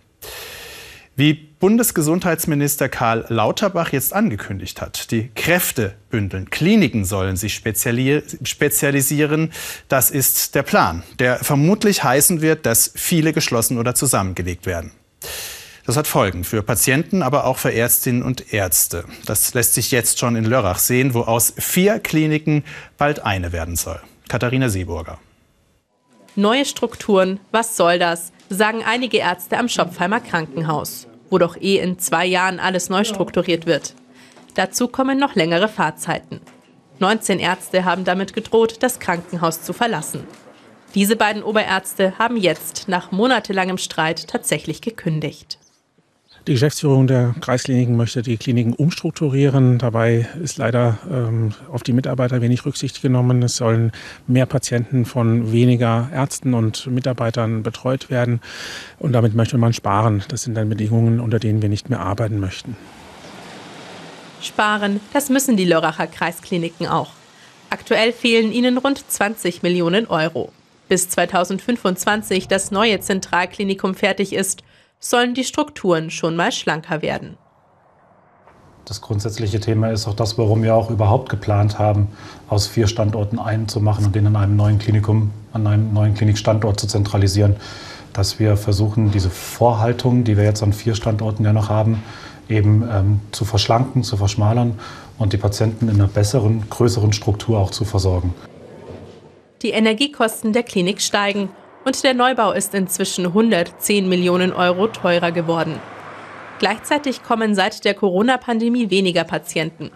Wie 1.14 1.34
Bundesgesundheitsminister 1.34 2.88
Karl 2.88 3.26
Lauterbach 3.28 3.92
jetzt 3.92 4.14
angekündigt 4.14 4.80
hat, 4.80 5.10
die 5.10 5.30
Kräfte 5.34 5.94
bündeln, 6.10 6.48
Kliniken 6.48 7.04
sollen 7.04 7.36
sich 7.36 7.54
spezialisieren, 7.54 9.52
das 9.88 10.10
ist 10.10 10.54
der 10.54 10.62
Plan, 10.62 11.02
der 11.18 11.38
vermutlich 11.38 12.04
heißen 12.04 12.40
wird, 12.40 12.64
dass 12.64 12.92
viele 12.94 13.32
geschlossen 13.32 13.78
oder 13.78 13.94
zusammengelegt 13.94 14.64
werden. 14.64 14.92
Das 15.88 15.96
hat 15.96 16.06
Folgen 16.06 16.44
für 16.44 16.62
Patienten, 16.62 17.22
aber 17.22 17.46
auch 17.46 17.56
für 17.56 17.72
Ärztinnen 17.72 18.22
und 18.22 18.52
Ärzte. 18.52 19.06
Das 19.24 19.54
lässt 19.54 19.72
sich 19.72 19.90
jetzt 19.90 20.18
schon 20.18 20.36
in 20.36 20.44
Lörrach 20.44 20.80
sehen, 20.80 21.14
wo 21.14 21.22
aus 21.22 21.54
vier 21.56 21.98
Kliniken 21.98 22.62
bald 22.98 23.24
eine 23.24 23.52
werden 23.52 23.74
soll. 23.74 23.98
Katharina 24.28 24.68
Seeburger. 24.68 25.18
Neue 26.36 26.66
Strukturen, 26.66 27.40
was 27.52 27.78
soll 27.78 27.98
das? 27.98 28.32
sagen 28.50 28.82
einige 28.84 29.16
Ärzte 29.16 29.56
am 29.56 29.70
Schopfheimer 29.70 30.20
Krankenhaus, 30.20 31.06
wo 31.30 31.38
doch 31.38 31.56
eh 31.56 31.78
in 31.78 31.98
zwei 31.98 32.26
Jahren 32.26 32.60
alles 32.60 32.90
neu 32.90 33.04
strukturiert 33.04 33.64
wird. 33.64 33.94
Dazu 34.56 34.88
kommen 34.88 35.18
noch 35.18 35.36
längere 35.36 35.68
Fahrzeiten. 35.68 36.42
19 36.98 37.38
Ärzte 37.38 37.86
haben 37.86 38.04
damit 38.04 38.34
gedroht, 38.34 38.82
das 38.82 39.00
Krankenhaus 39.00 39.62
zu 39.62 39.72
verlassen. 39.72 40.24
Diese 40.94 41.16
beiden 41.16 41.42
Oberärzte 41.42 42.18
haben 42.18 42.36
jetzt 42.36 42.88
nach 42.88 43.10
monatelangem 43.10 43.78
Streit 43.78 44.28
tatsächlich 44.28 44.82
gekündigt. 44.82 45.58
Die 46.48 46.54
Geschäftsführung 46.54 47.06
der 47.06 47.34
Kreiskliniken 47.42 47.94
möchte 47.94 48.22
die 48.22 48.38
Kliniken 48.38 48.72
umstrukturieren. 48.72 49.76
Dabei 49.76 50.26
ist 50.42 50.56
leider 50.56 50.96
ähm, 51.12 51.52
auf 51.70 51.82
die 51.82 51.92
Mitarbeiter 51.92 52.40
wenig 52.40 52.64
Rücksicht 52.64 53.02
genommen. 53.02 53.42
Es 53.42 53.56
sollen 53.56 53.92
mehr 54.26 54.46
Patienten 54.46 55.04
von 55.04 55.52
weniger 55.52 56.08
Ärzten 56.10 56.54
und 56.54 56.86
Mitarbeitern 56.86 57.62
betreut 57.62 58.08
werden. 58.08 58.40
Und 58.98 59.12
damit 59.12 59.34
möchte 59.34 59.58
man 59.58 59.74
sparen. 59.74 60.24
Das 60.28 60.44
sind 60.44 60.54
dann 60.54 60.70
Bedingungen, 60.70 61.20
unter 61.20 61.38
denen 61.38 61.60
wir 61.60 61.68
nicht 61.68 61.90
mehr 61.90 62.00
arbeiten 62.00 62.40
möchten. 62.40 62.78
Sparen, 64.40 65.00
das 65.12 65.28
müssen 65.28 65.58
die 65.58 65.66
Lörracher 65.66 66.06
Kreiskliniken 66.06 66.86
auch. 66.86 67.10
Aktuell 67.68 68.10
fehlen 68.10 68.52
ihnen 68.52 68.78
rund 68.78 69.04
20 69.06 69.62
Millionen 69.62 70.06
Euro. 70.06 70.50
Bis 70.88 71.10
2025 71.10 72.48
das 72.48 72.70
neue 72.70 73.00
Zentralklinikum 73.00 73.94
fertig 73.94 74.32
ist 74.32 74.62
sollen 75.00 75.34
die 75.34 75.44
Strukturen 75.44 76.10
schon 76.10 76.36
mal 76.36 76.52
schlanker 76.52 77.02
werden. 77.02 77.36
Das 78.84 79.02
grundsätzliche 79.02 79.60
Thema 79.60 79.90
ist 79.90 80.08
auch 80.08 80.14
das, 80.14 80.38
warum 80.38 80.62
wir 80.62 80.74
auch 80.74 80.88
überhaupt 80.90 81.28
geplant 81.28 81.78
haben, 81.78 82.08
aus 82.48 82.66
vier 82.66 82.86
Standorten 82.86 83.38
einen 83.38 83.68
zu 83.68 83.80
machen 83.80 84.06
und 84.06 84.14
den 84.14 84.24
in 84.24 84.34
einem 84.34 84.56
neuen 84.56 84.78
Klinikum, 84.78 85.30
an 85.52 85.66
einem 85.66 85.92
neuen 85.92 86.14
Klinikstandort 86.14 86.80
zu 86.80 86.86
zentralisieren. 86.86 87.56
Dass 88.14 88.38
wir 88.38 88.56
versuchen, 88.56 89.10
diese 89.10 89.28
Vorhaltung, 89.28 90.24
die 90.24 90.38
wir 90.38 90.44
jetzt 90.44 90.62
an 90.62 90.72
vier 90.72 90.94
Standorten 90.94 91.44
ja 91.44 91.52
noch 91.52 91.68
haben, 91.68 92.02
eben 92.48 92.88
ähm, 92.90 93.20
zu 93.30 93.44
verschlanken, 93.44 94.02
zu 94.04 94.16
verschmalern 94.16 94.78
und 95.18 95.34
die 95.34 95.36
Patienten 95.36 95.88
in 95.88 95.96
einer 95.96 96.08
besseren, 96.08 96.64
größeren 96.70 97.12
Struktur 97.12 97.58
auch 97.58 97.70
zu 97.70 97.84
versorgen. 97.84 98.34
Die 99.60 99.70
Energiekosten 99.70 100.54
der 100.54 100.62
Klinik 100.62 101.02
steigen 101.02 101.50
und 101.88 102.04
der 102.04 102.12
Neubau 102.12 102.52
ist 102.52 102.74
inzwischen 102.74 103.24
110 103.24 104.10
Millionen 104.10 104.52
Euro 104.52 104.88
teurer 104.88 105.32
geworden. 105.32 105.80
Gleichzeitig 106.58 107.22
kommen 107.22 107.54
seit 107.54 107.82
der 107.86 107.94
Corona-Pandemie 107.94 108.90
weniger 108.90 109.24
Patienten. 109.24 109.90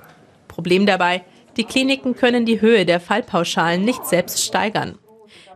Problem 0.48 0.86
dabei, 0.86 1.22
die 1.58 1.64
Kliniken 1.64 2.16
können 2.16 2.46
die 2.46 2.62
Höhe 2.62 2.86
der 2.86 2.98
Fallpauschalen 2.98 3.84
nicht 3.84 4.06
selbst 4.06 4.42
steigern. 4.42 4.96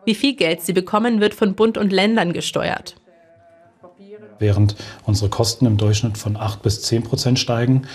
Wie 0.04 0.14
viel 0.14 0.36
Geld 0.36 0.60
sie 0.60 0.74
bekommen, 0.74 1.22
wird 1.22 1.32
von 1.32 1.54
Bund 1.54 1.78
und 1.78 1.90
Ländern 1.90 2.34
gesteuert. 2.34 2.96
Während 4.38 4.76
unsere 5.06 5.30
Kosten 5.30 5.64
im 5.64 5.78
Durchschnitt 5.78 6.18
von 6.18 6.36
8 6.36 6.60
bis 6.60 6.82
10 6.82 7.04
Prozent 7.04 7.38
steigen, 7.38 7.86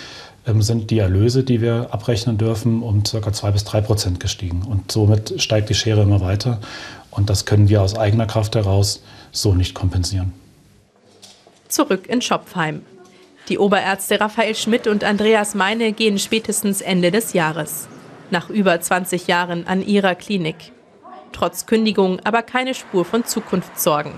ähm, 0.48 0.62
sind 0.62 0.90
die 0.90 0.98
Erlöse, 0.98 1.44
die 1.44 1.60
wir 1.60 1.88
abrechnen 1.92 2.38
dürfen, 2.38 2.82
um 2.82 3.04
ca. 3.04 3.32
2 3.32 3.52
bis 3.52 3.62
3 3.62 3.82
Prozent 3.82 4.18
gestiegen. 4.18 4.62
Und 4.68 4.90
somit 4.90 5.40
steigt 5.40 5.70
die 5.70 5.74
Schere 5.74 6.02
immer 6.02 6.20
weiter. 6.20 6.58
Und 7.12 7.30
das 7.30 7.44
können 7.44 7.68
wir 7.68 7.82
aus 7.82 7.96
eigener 7.96 8.26
Kraft 8.26 8.56
heraus 8.56 9.02
so 9.30 9.54
nicht 9.54 9.74
kompensieren. 9.74 10.32
Zurück 11.68 12.08
in 12.08 12.20
Schopfheim. 12.20 12.82
Die 13.48 13.58
Oberärzte 13.58 14.20
Raphael 14.20 14.54
Schmidt 14.54 14.86
und 14.86 15.04
Andreas 15.04 15.54
Meine 15.54 15.92
gehen 15.92 16.18
spätestens 16.18 16.80
Ende 16.80 17.10
des 17.10 17.32
Jahres. 17.32 17.86
Nach 18.30 18.50
über 18.50 18.80
20 18.80 19.26
Jahren 19.26 19.66
an 19.66 19.86
ihrer 19.86 20.14
Klinik. 20.14 20.72
Trotz 21.32 21.66
Kündigung 21.66 22.20
aber 22.24 22.42
keine 22.42 22.74
Spur 22.74 23.04
von 23.04 23.24
Zukunftssorgen. 23.24 24.12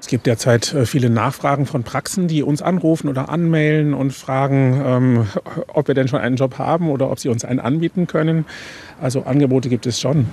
Es 0.00 0.08
gibt 0.08 0.26
derzeit 0.26 0.74
äh, 0.74 0.86
viele 0.86 1.08
Nachfragen 1.08 1.66
von 1.66 1.82
Praxen, 1.82 2.28
die 2.28 2.42
uns 2.42 2.62
anrufen 2.62 3.08
oder 3.08 3.28
anmailen 3.30 3.94
und 3.94 4.12
fragen, 4.12 4.82
ähm, 4.84 5.26
ob 5.68 5.88
wir 5.88 5.94
denn 5.94 6.08
schon 6.08 6.20
einen 6.20 6.36
Job 6.36 6.58
haben 6.58 6.90
oder 6.90 7.10
ob 7.10 7.18
sie 7.18 7.28
uns 7.28 7.44
einen 7.44 7.60
anbieten 7.60 8.06
können. 8.06 8.44
Also 9.00 9.22
Angebote 9.22 9.68
gibt 9.68 9.86
es 9.86 10.00
schon. 10.00 10.26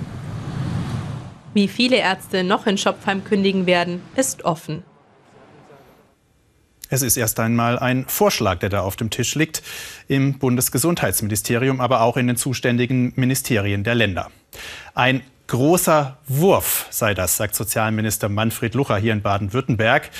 Wie 1.54 1.68
viele 1.68 1.96
Ärzte 1.96 2.44
noch 2.44 2.66
in 2.66 2.78
Schopfheim 2.78 3.24
kündigen 3.24 3.66
werden, 3.66 4.00
ist 4.16 4.44
offen. 4.44 4.84
Es 6.88 7.00
ist 7.00 7.16
erst 7.16 7.40
einmal 7.40 7.78
ein 7.78 8.04
Vorschlag, 8.06 8.58
der 8.58 8.68
da 8.68 8.80
auf 8.80 8.96
dem 8.96 9.08
Tisch 9.08 9.34
liegt, 9.34 9.62
im 10.08 10.38
Bundesgesundheitsministerium, 10.38 11.80
aber 11.80 12.02
auch 12.02 12.18
in 12.18 12.26
den 12.26 12.36
zuständigen 12.36 13.14
Ministerien 13.16 13.82
der 13.82 13.94
Länder. 13.94 14.30
Ein 14.94 15.22
großer 15.46 16.18
Wurf 16.28 16.86
sei 16.90 17.14
das, 17.14 17.38
sagt 17.38 17.54
Sozialminister 17.54 18.28
Manfred 18.28 18.74
Lucher 18.74 18.98
hier 18.98 19.12
in 19.14 19.22
Baden-Württemberg. 19.22 20.10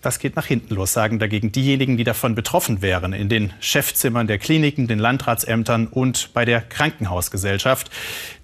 Das 0.00 0.20
geht 0.20 0.36
nach 0.36 0.46
hinten 0.46 0.74
los, 0.74 0.92
sagen 0.92 1.18
dagegen 1.18 1.50
diejenigen, 1.50 1.96
die 1.96 2.04
davon 2.04 2.34
betroffen 2.34 2.82
wären, 2.82 3.12
in 3.12 3.28
den 3.28 3.52
Chefzimmern 3.60 4.28
der 4.28 4.38
Kliniken, 4.38 4.86
den 4.86 5.00
Landratsämtern 5.00 5.88
und 5.88 6.32
bei 6.34 6.44
der 6.44 6.60
Krankenhausgesellschaft, 6.60 7.90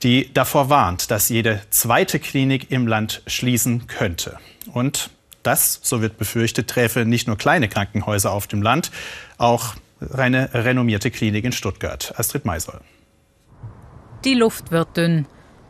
die 0.03 0.33
davor 0.35 0.69
warnt, 0.69 1.11
dass 1.11 1.29
jede 1.29 1.61
zweite 1.71 2.19
Klinik 2.19 2.71
im 2.73 2.89
Land 2.89 3.23
schließen 3.27 3.87
könnte. 3.87 4.39
Und 4.73 5.11
das, 5.45 5.79
so 5.83 6.03
wird 6.03 6.19
befürchtet, 6.19 6.69
träfe 6.69 7.05
nicht 7.05 7.29
nur 7.29 7.39
kleine 7.39 7.69
Krankenhäuser 7.69 8.33
auf 8.33 8.47
dem 8.47 8.63
Land, 8.63 8.91
auch 9.39 9.77
eine 10.13 10.53
renommierte 10.55 11.11
Klinik 11.11 11.45
in 11.45 11.53
Stuttgart. 11.53 12.15
Astrid 12.17 12.45
Meisoll. 12.45 12.81
Die 14.25 14.35
Luft 14.35 14.73
wird 14.73 14.97
dünn. 14.97 15.27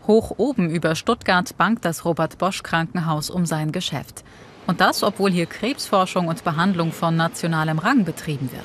Hoch 0.06 0.32
oben 0.36 0.70
über 0.70 0.94
Stuttgart 0.94 1.56
bangt 1.56 1.84
das 1.84 2.04
Robert 2.04 2.38
Bosch 2.38 2.62
Krankenhaus 2.62 3.30
um 3.30 3.46
sein 3.46 3.72
Geschäft. 3.72 4.24
Und 4.66 4.80
das, 4.80 5.02
obwohl 5.02 5.30
hier 5.30 5.46
Krebsforschung 5.46 6.28
und 6.28 6.44
Behandlung 6.44 6.92
von 6.92 7.16
nationalem 7.16 7.78
Rang 7.78 8.04
betrieben 8.04 8.50
wird. 8.52 8.64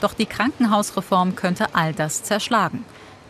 Doch 0.00 0.14
die 0.14 0.26
Krankenhausreform 0.26 1.36
könnte 1.36 1.74
all 1.74 1.92
das 1.92 2.22
zerschlagen. 2.22 2.84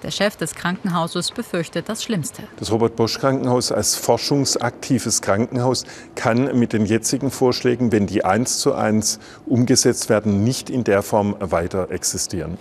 Der 0.04 0.11
Chef 0.11 0.37
des 0.37 0.54
Krankenhauses 0.54 1.30
befürchtet 1.30 1.88
das 1.88 2.04
Schlimmste. 2.04 2.42
Das 2.59 2.71
Robert 2.71 2.94
Bosch 2.94 3.18
Krankenhaus 3.18 3.73
als 3.73 3.97
forschungsaktives 3.97 5.23
Krankenhaus 5.23 5.85
kann 6.14 6.59
mit 6.59 6.75
den 6.75 6.85
jetzigen 6.85 7.30
Vorschlägen, 7.30 7.90
wenn 7.90 8.06
die 8.06 8.23
eins 8.23 8.59
zu 8.59 8.75
eins 8.75 9.18
umgesetzt 9.47 10.11
werden, 10.11 10.44
nicht 10.44 10.68
in 10.68 10.85
der 10.85 11.02
Form 11.02 11.35
weiter 11.40 11.90
existieren. 11.90 12.59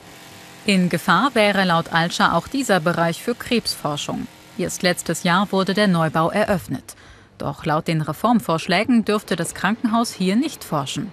In 0.66 0.88
Gefahr 0.88 1.32
wäre 1.34 1.66
laut 1.66 1.92
Alscher 1.92 2.34
auch 2.34 2.48
dieser 2.48 2.80
Bereich 2.80 3.22
für 3.22 3.36
Krebsforschung. 3.36 4.28
Erst 4.58 4.82
letztes 4.82 5.24
Jahr 5.24 5.52
wurde 5.52 5.74
der 5.74 5.88
Neubau 5.88 6.30
eröffnet. 6.30 6.96
Doch 7.44 7.66
laut 7.66 7.90
den 7.90 8.00
Reformvorschlägen 8.00 9.04
dürfte 9.04 9.36
das 9.36 9.54
Krankenhaus 9.54 10.14
hier 10.14 10.38
nicht 10.38 10.64
forschen. 10.64 11.12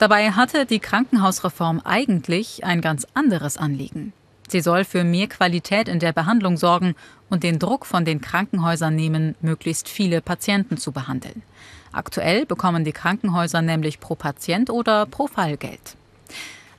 Dabei 0.00 0.32
hatte 0.32 0.66
die 0.66 0.80
Krankenhausreform 0.80 1.80
eigentlich 1.84 2.64
ein 2.64 2.80
ganz 2.80 3.06
anderes 3.14 3.56
Anliegen. 3.56 4.12
Sie 4.48 4.60
soll 4.60 4.82
für 4.82 5.04
mehr 5.04 5.28
Qualität 5.28 5.86
in 5.86 6.00
der 6.00 6.12
Behandlung 6.12 6.56
sorgen 6.56 6.96
und 7.30 7.44
den 7.44 7.60
Druck 7.60 7.86
von 7.86 8.04
den 8.04 8.20
Krankenhäusern 8.20 8.96
nehmen, 8.96 9.36
möglichst 9.42 9.88
viele 9.88 10.20
Patienten 10.20 10.76
zu 10.76 10.90
behandeln. 10.90 11.44
Aktuell 11.92 12.46
bekommen 12.46 12.82
die 12.82 12.90
Krankenhäuser 12.90 13.62
nämlich 13.62 14.00
pro 14.00 14.16
Patient 14.16 14.70
oder 14.70 15.06
pro 15.06 15.28
Fall 15.28 15.56
Geld. 15.56 15.96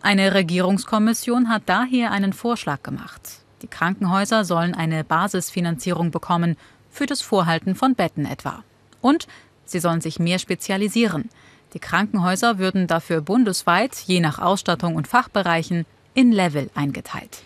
Eine 0.02 0.34
Regierungskommission 0.34 1.48
hat 1.48 1.64
daher 1.68 2.12
einen 2.12 2.34
Vorschlag 2.34 2.84
gemacht. 2.84 3.22
Die 3.62 3.68
Krankenhäuser 3.68 4.44
sollen 4.44 4.76
eine 4.76 5.06
Basisfinanzierung 5.06 6.12
bekommen 6.12 6.58
für 6.96 7.06
das 7.06 7.22
Vorhalten 7.22 7.76
von 7.76 7.94
Betten 7.94 8.26
etwa. 8.26 8.64
Und 9.02 9.28
sie 9.66 9.80
sollen 9.80 10.02
sich 10.02 10.18
mehr 10.18 10.40
spezialisieren. 10.40 11.30
Die 11.74 11.80
Krankenhäuser 11.80 12.58
würden 12.58 12.88
dafür 12.88 13.22
bundesweit, 13.22 13.96
je 14.08 14.22
nach 14.22 14.40
Ausstattung 14.40 14.96
und 14.96 15.08
Fachbereichen, 15.08 15.86
in 16.14 16.32
Level 16.32 16.70
eingeteilt. 16.74 17.44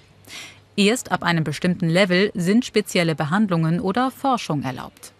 Erst 0.75 1.11
ab 1.11 1.23
einem 1.23 1.43
bestimmten 1.43 1.89
Level 1.89 2.31
sind 2.35 2.63
spezielle 2.63 3.15
Behandlungen 3.15 3.79
oder 3.79 4.11
Forschung 4.11 4.61
erlaubt. 4.61 5.11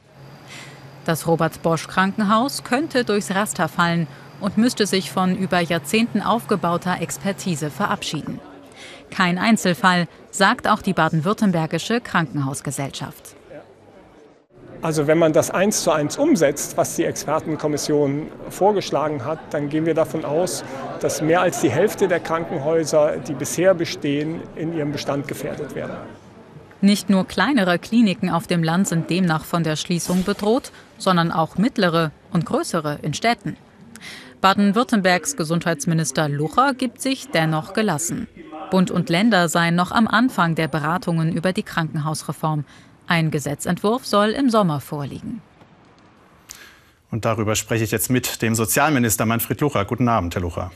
Das 1.05 1.25
Robert 1.25 1.63
Bosch 1.63 1.87
Krankenhaus 1.87 2.63
könnte 2.63 3.03
durchs 3.03 3.31
Raster 3.31 3.67
fallen 3.67 4.07
und 4.39 4.57
müsste 4.57 4.85
sich 4.85 5.11
von 5.11 5.35
über 5.35 5.59
Jahrzehnten 5.59 6.21
aufgebauter 6.21 7.01
Expertise 7.01 7.71
verabschieden. 7.71 8.39
Kein 9.09 9.39
Einzelfall, 9.39 10.07
sagt 10.29 10.67
auch 10.67 10.83
die 10.83 10.93
baden-württembergische 10.93 11.99
Krankenhausgesellschaft. 11.99 13.35
Also 14.81 15.07
wenn 15.07 15.17
man 15.17 15.33
das 15.33 15.51
eins 15.51 15.83
zu 15.83 15.91
eins 15.91 16.17
umsetzt, 16.17 16.77
was 16.77 16.95
die 16.95 17.03
Expertenkommission 17.03 18.27
vorgeschlagen 18.49 19.25
hat, 19.25 19.39
dann 19.51 19.67
gehen 19.67 19.85
wir 19.85 19.93
davon 19.93 20.23
aus, 20.23 20.63
dass 21.01 21.21
mehr 21.21 21.41
als 21.41 21.59
die 21.59 21.69
Hälfte 21.69 22.07
der 22.07 22.21
Krankenhäuser, 22.21 23.17
die 23.17 23.33
bisher 23.33 23.73
bestehen, 23.73 24.41
in 24.55 24.77
ihrem 24.77 24.93
Bestand 24.93 25.27
gefährdet 25.27 25.75
werden. 25.75 25.97
Nicht 26.81 27.09
nur 27.09 27.27
kleinere 27.27 27.77
Kliniken 27.77 28.29
auf 28.29 28.47
dem 28.47 28.63
Land 28.63 28.87
sind 28.87 29.09
demnach 29.09 29.43
von 29.43 29.65
der 29.65 29.75
Schließung 29.75 30.23
bedroht, 30.23 30.71
sondern 30.97 31.33
auch 31.33 31.57
mittlere 31.57 32.11
und 32.31 32.45
größere 32.45 32.99
in 33.01 33.13
Städten. 33.13 33.57
Baden-Württembergs 34.39 35.35
Gesundheitsminister 35.35 36.29
Lucher 36.29 36.73
gibt 36.73 37.01
sich 37.01 37.29
dennoch 37.31 37.73
gelassen. 37.73 38.29
Bund 38.71 38.91
und 38.91 39.09
Länder 39.09 39.49
seien 39.49 39.75
noch 39.75 39.91
am 39.91 40.07
Anfang 40.07 40.55
der 40.55 40.69
Beratungen 40.69 41.33
über 41.33 41.51
die 41.51 41.63
Krankenhausreform. 41.63 42.63
Ein 43.09 43.31
Gesetzentwurf 43.31 44.05
soll 44.05 44.29
im 44.29 44.51
Sommer 44.51 44.79
vorliegen. 44.81 45.41
Und 47.09 47.25
darüber 47.25 47.55
spreche 47.55 47.83
ich 47.83 47.89
jetzt 47.89 48.11
mit 48.11 48.43
dem 48.43 48.53
Sozialminister 48.53 49.25
Manfred 49.25 49.59
Lucher. 49.61 49.83
Guten 49.83 50.07
Abend, 50.07 50.35
Herr 50.35 50.43
Lucher. 50.43 50.71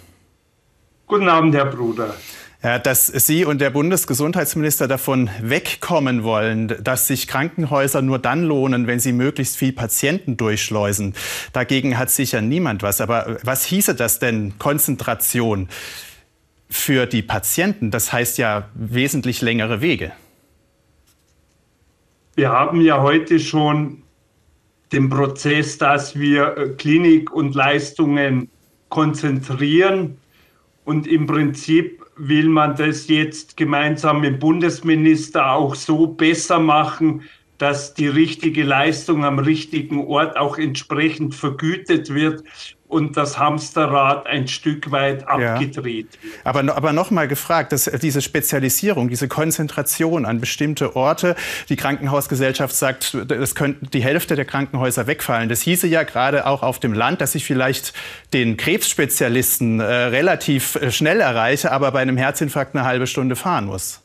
Guten 1.06 1.30
Abend, 1.30 1.54
Herr 1.54 1.68
Bruder. 1.68 2.16
Ja, 2.64 2.80
dass 2.80 3.06
Sie 3.06 3.46
und 3.46 3.62
der 3.62 3.70
Bundesgesundheitsminister 3.70 4.88
davon 4.88 5.30
wegkommen 5.42 6.24
wollen, 6.24 6.76
dass 6.82 7.06
sich 7.06 7.28
Krankenhäuser 7.28 8.02
nur 8.02 8.18
dann 8.18 8.42
lohnen, 8.42 8.88
wenn 8.88 9.00
sie 9.00 9.12
möglichst 9.12 9.56
viel 9.56 9.74
Patienten 9.74 10.36
durchschleusen. 10.36 11.14
Dagegen 11.52 12.00
hat 12.00 12.10
sicher 12.10 12.42
niemand 12.42 12.82
was. 12.82 13.00
Aber 13.00 13.38
was 13.44 13.64
hieße 13.64 13.94
das 13.94 14.18
denn, 14.18 14.58
Konzentration 14.58 15.70
für 16.68 17.06
die 17.06 17.22
Patienten? 17.22 17.92
Das 17.92 18.12
heißt 18.12 18.40
ja 18.40 18.70
wesentlich 18.74 19.42
längere 19.42 19.82
Wege. 19.82 20.14
Wir 22.36 22.50
haben 22.50 22.82
ja 22.82 23.02
heute 23.02 23.40
schon 23.40 24.04
den 24.92 25.10
Prozess, 25.10 25.78
dass 25.78 26.18
wir 26.18 26.58
äh, 26.58 26.70
Klinik 26.70 27.32
und 27.32 27.54
Leistungen 27.54 28.50
konzentrieren. 28.90 30.18
Und 30.86 31.08
im 31.08 31.28
Prinzip 31.28 32.04
will 32.16 32.48
man 32.50 32.76
das 32.76 33.08
jetzt 33.08 33.58
gemeinsam 33.58 34.22
mit 34.22 34.34
dem 34.34 34.40
Bundesminister 34.40 35.52
auch 35.52 35.76
so 35.76 36.08
besser 36.08 36.60
machen, 36.60 37.24
dass 37.58 37.94
die 37.94 38.08
richtige 38.08 38.64
Leistung 38.64 39.26
am 39.26 39.40
richtigen 39.40 40.06
Ort 40.08 40.38
auch 40.38 40.58
entsprechend 40.58 41.36
vergütet 41.36 42.14
wird 42.14 42.44
und 42.94 43.18
das 43.18 43.40
Hamsterrad 43.40 44.28
ein 44.28 44.48
Stück 44.48 44.92
weit 44.92 45.28
abgedreht. 45.28 46.08
Ja. 46.22 46.30
Aber, 46.44 46.60
aber 46.76 46.94
noch 46.94 47.10
mal 47.10 47.28
gefragt, 47.28 47.72
dass 47.72 47.86
diese 47.86 48.22
Spezialisierung, 48.22 49.10
diese 49.10 49.28
Konzentration 49.28 50.26
an 50.26 50.40
bestimmte 50.40 50.96
Orte, 50.96 51.36
die 51.70 51.76
Krankenhausgesellschaft 51.76 52.76
sagt, 52.76 53.16
es 53.16 53.56
könnten 53.56 53.90
die 53.90 54.04
Hälfte 54.04 54.36
der 54.36 54.46
Krankenhäuser 54.46 55.08
wegfallen. 55.08 55.50
Das 55.50 55.62
hieße 55.62 55.88
ja 55.88 56.04
gerade 56.04 56.46
auch 56.46 56.62
auf 56.62 56.80
dem 56.80 56.94
Land, 56.94 57.20
dass 57.20 57.34
ich 57.34 57.46
vielleicht 57.46 57.94
den 58.32 58.58
Krebsspezialisten 58.58 59.80
äh, 59.80 59.84
relativ 59.84 60.76
äh, 60.76 60.92
schnell 60.92 61.20
erreiche, 61.20 61.72
aber 61.72 61.92
bei 61.92 62.00
einem 62.00 62.18
Herzinfarkt 62.18 62.76
eine 62.76 62.86
halbe 62.86 63.08
Stunde 63.08 63.36
fahren 63.36 63.66
muss. 63.66 64.03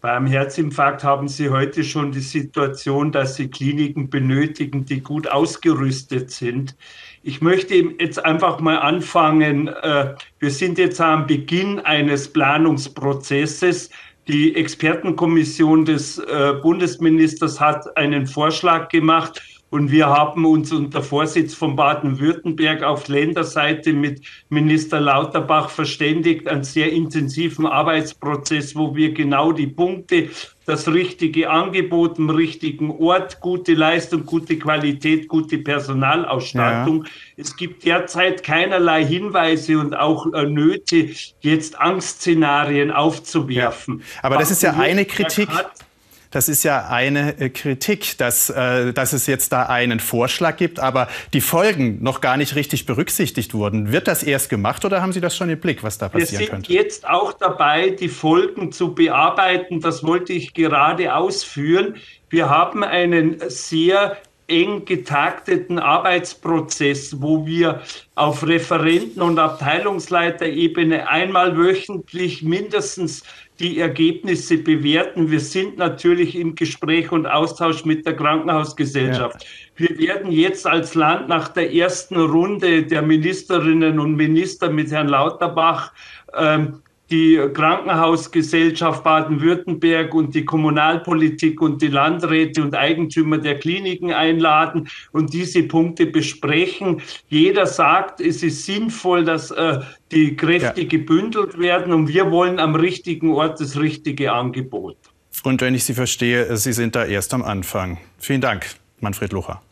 Beim 0.00 0.26
Herzinfarkt 0.26 1.02
haben 1.02 1.26
Sie 1.26 1.50
heute 1.50 1.82
schon 1.82 2.12
die 2.12 2.20
Situation, 2.20 3.10
dass 3.10 3.34
Sie 3.34 3.48
Kliniken 3.48 4.08
benötigen, 4.08 4.84
die 4.84 5.00
gut 5.00 5.28
ausgerüstet 5.28 6.30
sind. 6.30 6.76
Ich 7.24 7.40
möchte 7.40 7.74
jetzt 7.74 8.24
einfach 8.24 8.60
mal 8.60 8.78
anfangen. 8.78 9.66
Äh, 9.66 10.14
wir 10.38 10.50
sind 10.52 10.78
jetzt 10.78 11.00
am 11.00 11.26
Beginn 11.26 11.80
eines 11.80 12.32
Planungsprozesses. 12.32 13.90
Die 14.28 14.54
Expertenkommission 14.54 15.84
des 15.84 16.18
äh, 16.18 16.52
Bundesministers 16.62 17.58
hat 17.58 17.96
einen 17.96 18.28
Vorschlag 18.28 18.90
gemacht 18.90 19.42
und 19.70 19.90
wir 19.90 20.06
haben 20.06 20.46
uns 20.46 20.72
unter 20.72 21.02
Vorsitz 21.02 21.54
von 21.54 21.76
Baden-Württemberg 21.76 22.82
auf 22.82 23.08
Länderseite 23.08 23.92
mit 23.92 24.22
Minister 24.48 25.00
Lauterbach 25.00 25.68
verständigt, 25.68 26.48
einen 26.48 26.64
sehr 26.64 26.90
intensiven 26.90 27.66
Arbeitsprozess, 27.66 28.74
wo 28.74 28.94
wir 28.94 29.12
genau 29.12 29.52
die 29.52 29.66
Punkte, 29.66 30.30
das 30.64 30.88
richtige 30.88 31.50
Angebot 31.50 32.18
im 32.18 32.30
richtigen 32.30 32.90
Ort, 32.90 33.40
gute 33.40 33.74
Leistung, 33.74 34.26
gute 34.26 34.58
Qualität, 34.58 35.28
gute 35.28 35.58
Personalausstattung. 35.58 37.04
Ja. 37.04 37.10
Es 37.36 37.56
gibt 37.56 37.84
derzeit 37.84 38.42
keinerlei 38.42 39.04
Hinweise 39.04 39.78
und 39.78 39.94
auch 39.94 40.32
äh, 40.32 40.44
Nöte, 40.44 41.10
jetzt 41.40 41.80
Angstszenarien 41.80 42.90
aufzuwerfen. 42.90 44.00
Ja. 44.00 44.04
Aber 44.22 44.36
das 44.36 44.50
ist 44.50 44.62
ja 44.62 44.72
eine 44.72 45.04
Kritik. 45.04 45.48
Hat, 45.48 45.87
Das 46.30 46.48
ist 46.48 46.62
ja 46.62 46.88
eine 46.88 47.38
äh, 47.40 47.48
Kritik, 47.48 48.18
dass, 48.18 48.50
äh, 48.50 48.92
dass 48.92 49.12
es 49.12 49.26
jetzt 49.26 49.52
da 49.52 49.64
einen 49.64 50.00
Vorschlag 50.00 50.56
gibt, 50.56 50.80
aber 50.80 51.08
die 51.32 51.40
Folgen 51.40 52.02
noch 52.02 52.20
gar 52.20 52.36
nicht 52.36 52.54
richtig 52.54 52.86
berücksichtigt 52.86 53.54
wurden. 53.54 53.92
Wird 53.92 54.08
das 54.08 54.22
erst 54.22 54.50
gemacht 54.50 54.84
oder 54.84 55.00
haben 55.00 55.12
Sie 55.12 55.20
das 55.20 55.36
schon 55.36 55.48
im 55.48 55.58
Blick, 55.58 55.82
was 55.82 55.98
da 55.98 56.08
passieren 56.08 56.46
könnte? 56.46 56.68
Wir 56.68 56.76
sind 56.76 56.86
jetzt 56.86 57.08
auch 57.08 57.32
dabei, 57.32 57.90
die 57.90 58.08
Folgen 58.08 58.72
zu 58.72 58.94
bearbeiten. 58.94 59.80
Das 59.80 60.04
wollte 60.04 60.32
ich 60.32 60.54
gerade 60.54 61.14
ausführen. 61.14 61.96
Wir 62.28 62.50
haben 62.50 62.84
einen 62.84 63.40
sehr 63.48 64.18
eng 64.48 64.84
getakteten 64.86 65.78
Arbeitsprozess, 65.78 67.20
wo 67.20 67.46
wir 67.46 67.82
auf 68.14 68.46
Referenten- 68.46 69.22
und 69.22 69.38
Abteilungsleiterebene 69.38 71.08
einmal 71.08 71.56
wöchentlich 71.56 72.42
mindestens 72.42 73.22
die 73.60 73.78
Ergebnisse 73.78 74.58
bewerten. 74.58 75.30
Wir 75.30 75.40
sind 75.40 75.78
natürlich 75.78 76.36
im 76.36 76.54
Gespräch 76.54 77.10
und 77.10 77.26
Austausch 77.26 77.84
mit 77.84 78.06
der 78.06 78.14
Krankenhausgesellschaft. 78.14 79.42
Ja. 79.42 79.48
Wir 79.88 79.98
werden 79.98 80.30
jetzt 80.30 80.66
als 80.66 80.94
Land 80.94 81.28
nach 81.28 81.48
der 81.48 81.72
ersten 81.72 82.16
Runde 82.16 82.84
der 82.84 83.02
Ministerinnen 83.02 83.98
und 83.98 84.14
Minister 84.14 84.70
mit 84.70 84.90
Herrn 84.90 85.08
Lauterbach 85.08 85.92
ähm, 86.36 86.82
die 87.10 87.40
Krankenhausgesellschaft 87.54 89.02
Baden-Württemberg 89.02 90.14
und 90.14 90.34
die 90.34 90.44
Kommunalpolitik 90.44 91.60
und 91.60 91.80
die 91.80 91.88
Landräte 91.88 92.62
und 92.62 92.74
Eigentümer 92.74 93.38
der 93.38 93.58
Kliniken 93.58 94.12
einladen 94.12 94.88
und 95.12 95.32
diese 95.32 95.62
Punkte 95.62 96.06
besprechen. 96.06 97.00
Jeder 97.28 97.66
sagt, 97.66 98.20
es 98.20 98.42
ist 98.42 98.66
sinnvoll, 98.66 99.24
dass 99.24 99.50
äh, 99.50 99.80
die 100.12 100.36
Kräfte 100.36 100.82
ja. 100.82 100.88
gebündelt 100.88 101.58
werden 101.58 101.92
und 101.92 102.08
wir 102.08 102.30
wollen 102.30 102.58
am 102.58 102.74
richtigen 102.74 103.32
Ort 103.32 103.60
das 103.60 103.78
richtige 103.78 104.32
Angebot. 104.32 104.96
Und 105.44 105.60
wenn 105.60 105.74
ich 105.74 105.84
Sie 105.84 105.94
verstehe, 105.94 106.56
Sie 106.56 106.72
sind 106.72 106.96
da 106.96 107.04
erst 107.04 107.32
am 107.32 107.42
Anfang. 107.42 107.98
Vielen 108.18 108.40
Dank, 108.40 108.66
Manfred 109.00 109.32
Lucher. 109.32 109.62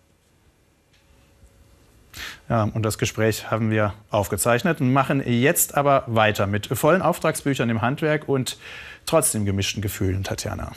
Und 2.49 2.83
das 2.83 2.99
Gespräch 2.99 3.51
haben 3.51 3.71
wir 3.71 3.95
aufgezeichnet 4.11 4.81
und 4.81 4.93
machen 4.93 5.21
jetzt 5.27 5.77
aber 5.77 6.05
weiter 6.07 6.47
mit 6.47 6.67
vollen 6.67 7.03
Auftragsbüchern 7.03 7.69
im 7.71 7.83
Handwerk 7.83 8.29
und 8.29 8.59
trotzdem 9.05 9.45
gemischten 9.45 9.83
Gefühlen, 9.83 10.23
Tatjana. 10.23 10.71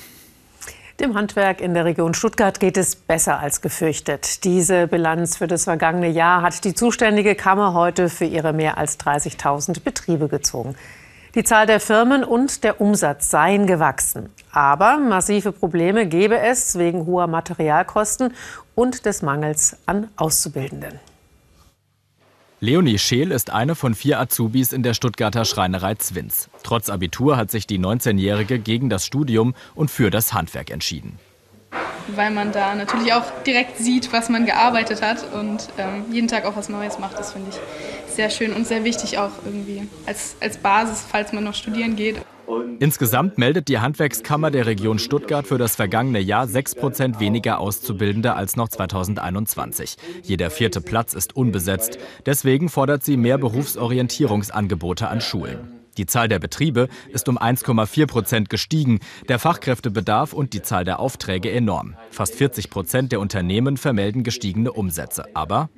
Dem 0.99 1.15
Handwerk 1.15 1.61
in 1.61 1.73
der 1.73 1.85
Region 1.85 2.13
Stuttgart 2.13 2.59
geht 2.59 2.75
es 2.75 2.95
besser 2.95 3.39
als 3.39 3.61
gefürchtet. 3.61 4.43
Diese 4.43 4.87
Bilanz 4.87 5.37
für 5.37 5.47
das 5.47 5.63
vergangene 5.63 6.09
Jahr 6.09 6.41
hat 6.41 6.65
die 6.65 6.73
zuständige 6.73 7.35
Kammer 7.35 7.73
heute 7.73 8.09
für 8.09 8.25
ihre 8.25 8.51
mehr 8.51 8.77
als 8.77 8.99
30.000 8.99 9.81
Betriebe 9.81 10.27
gezogen. 10.27 10.75
Die 11.35 11.43
Zahl 11.43 11.67
der 11.67 11.79
Firmen 11.79 12.25
und 12.25 12.65
der 12.65 12.81
Umsatz 12.81 13.29
seien 13.29 13.65
gewachsen. 13.65 14.29
Aber 14.51 14.97
massive 14.97 15.53
Probleme 15.53 16.07
gebe 16.07 16.37
es 16.37 16.77
wegen 16.77 17.05
hoher 17.05 17.27
Materialkosten 17.27 18.33
und 18.75 19.05
des 19.05 19.21
Mangels 19.21 19.77
an 19.85 20.09
Auszubildenden. 20.17 20.99
Leonie 22.61 22.99
Scheel 22.99 23.31
ist 23.31 23.51
eine 23.51 23.73
von 23.73 23.95
vier 23.95 24.19
Azubis 24.19 24.73
in 24.73 24.83
der 24.83 24.93
Stuttgarter 24.93 25.45
Schreinerei 25.45 25.95
Zwins. 25.95 26.49
Trotz 26.61 26.89
Abitur 26.89 27.37
hat 27.37 27.49
sich 27.51 27.67
die 27.67 27.79
19-Jährige 27.79 28.59
gegen 28.59 28.89
das 28.89 29.05
Studium 29.05 29.55
und 29.75 29.89
für 29.89 30.09
das 30.09 30.33
Handwerk 30.33 30.69
entschieden. 30.69 31.17
Weil 32.15 32.31
man 32.31 32.51
da 32.51 32.75
natürlich 32.75 33.13
auch 33.13 33.23
direkt 33.47 33.77
sieht, 33.77 34.11
was 34.11 34.27
man 34.27 34.45
gearbeitet 34.45 35.01
hat 35.01 35.23
und 35.33 35.69
ähm, 35.77 36.03
jeden 36.11 36.27
Tag 36.27 36.43
auch 36.43 36.57
was 36.57 36.67
Neues 36.67 36.99
macht. 36.99 37.17
Das 37.17 37.31
finde 37.31 37.51
ich 37.51 38.13
sehr 38.13 38.29
schön 38.29 38.51
und 38.51 38.67
sehr 38.67 38.83
wichtig 38.83 39.17
auch 39.19 39.31
irgendwie 39.45 39.87
als, 40.05 40.35
als 40.41 40.57
Basis, 40.57 41.05
falls 41.09 41.31
man 41.31 41.45
noch 41.45 41.55
studieren 41.55 41.95
geht. 41.95 42.17
Insgesamt 42.79 43.37
meldet 43.37 43.67
die 43.67 43.79
Handwerkskammer 43.79 44.51
der 44.51 44.65
Region 44.65 44.99
Stuttgart 44.99 45.45
für 45.45 45.57
das 45.57 45.75
vergangene 45.75 46.19
Jahr 46.19 46.47
6 46.47 46.75
Prozent 46.75 47.19
weniger 47.19 47.59
Auszubildende 47.59 48.33
als 48.35 48.55
noch 48.55 48.69
2021. 48.69 49.97
Jeder 50.23 50.49
vierte 50.49 50.79
Platz 50.79 51.13
ist 51.13 51.35
unbesetzt. 51.35 51.99
Deswegen 52.25 52.69
fordert 52.69 53.03
sie 53.03 53.17
mehr 53.17 53.37
Berufsorientierungsangebote 53.37 55.09
an 55.09 55.21
Schulen. 55.21 55.79
Die 55.97 56.05
Zahl 56.05 56.29
der 56.29 56.39
Betriebe 56.39 56.87
ist 57.11 57.27
um 57.27 57.37
1,4 57.37 58.07
Prozent 58.07 58.49
gestiegen, 58.49 59.01
der 59.27 59.37
Fachkräftebedarf 59.37 60.31
und 60.31 60.53
die 60.53 60.61
Zahl 60.61 60.85
der 60.85 60.99
Aufträge 60.99 61.51
enorm. 61.51 61.95
Fast 62.09 62.35
40 62.35 62.69
Prozent 62.69 63.11
der 63.11 63.19
Unternehmen 63.19 63.75
vermelden 63.75 64.23
gestiegene 64.23 64.71
Umsätze. 64.71 65.25
Aber 65.33 65.69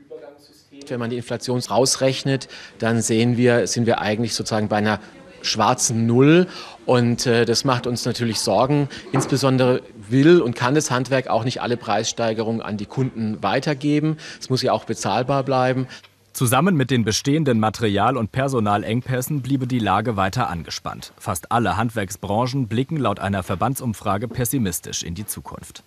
wenn 0.88 1.00
man 1.00 1.10
die 1.10 1.18
Inflation 1.18 1.60
rausrechnet, 1.60 2.48
dann 2.78 3.02
sehen 3.02 3.38
wir, 3.38 3.66
sind 3.66 3.88
wir 3.88 4.00
eigentlich 4.02 4.34
sozusagen 4.34 4.68
bei 4.68 4.78
einer 4.78 5.00
schwarzen 5.42 6.06
Null. 6.06 6.48
Und 6.86 7.26
äh, 7.26 7.46
das 7.46 7.64
macht 7.64 7.88
uns 7.88 8.06
natürlich 8.06 8.40
Sorgen. 8.40 8.90
Insbesondere 9.12 9.82
will 10.10 10.42
und 10.42 10.56
kann 10.56 10.76
das 10.76 10.92
Handwerk 10.92 11.28
auch 11.28 11.44
nicht 11.44 11.62
alle 11.62 11.78
Preissteigerungen 11.78 12.62
an 12.62 12.78
die 12.78 12.86
Kunden 12.86 13.42
weitergeben. 13.42 14.18
Es 14.40 14.50
muss 14.50 14.62
ja 14.62 14.74
auch 14.74 14.86
bezahlbar 14.86 15.44
bleiben. 15.44 15.88
Zusammen 16.34 16.76
mit 16.76 16.92
den 16.92 17.04
bestehenden 17.04 17.60
Material- 17.60 18.16
und 18.16 18.32
Personalengpässen 18.32 19.42
bliebe 19.42 19.68
die 19.68 19.80
Lage 19.80 20.16
weiter 20.16 20.50
angespannt. 20.50 21.12
Fast 21.18 21.52
alle 21.52 21.76
Handwerksbranchen 21.76 22.68
blicken 22.68 22.98
laut 22.98 23.20
einer 23.20 23.44
Verbandsumfrage 23.44 24.30
pessimistisch 24.30 25.04
in 25.04 25.14
die 25.14 25.26
Zukunft. 25.26 25.84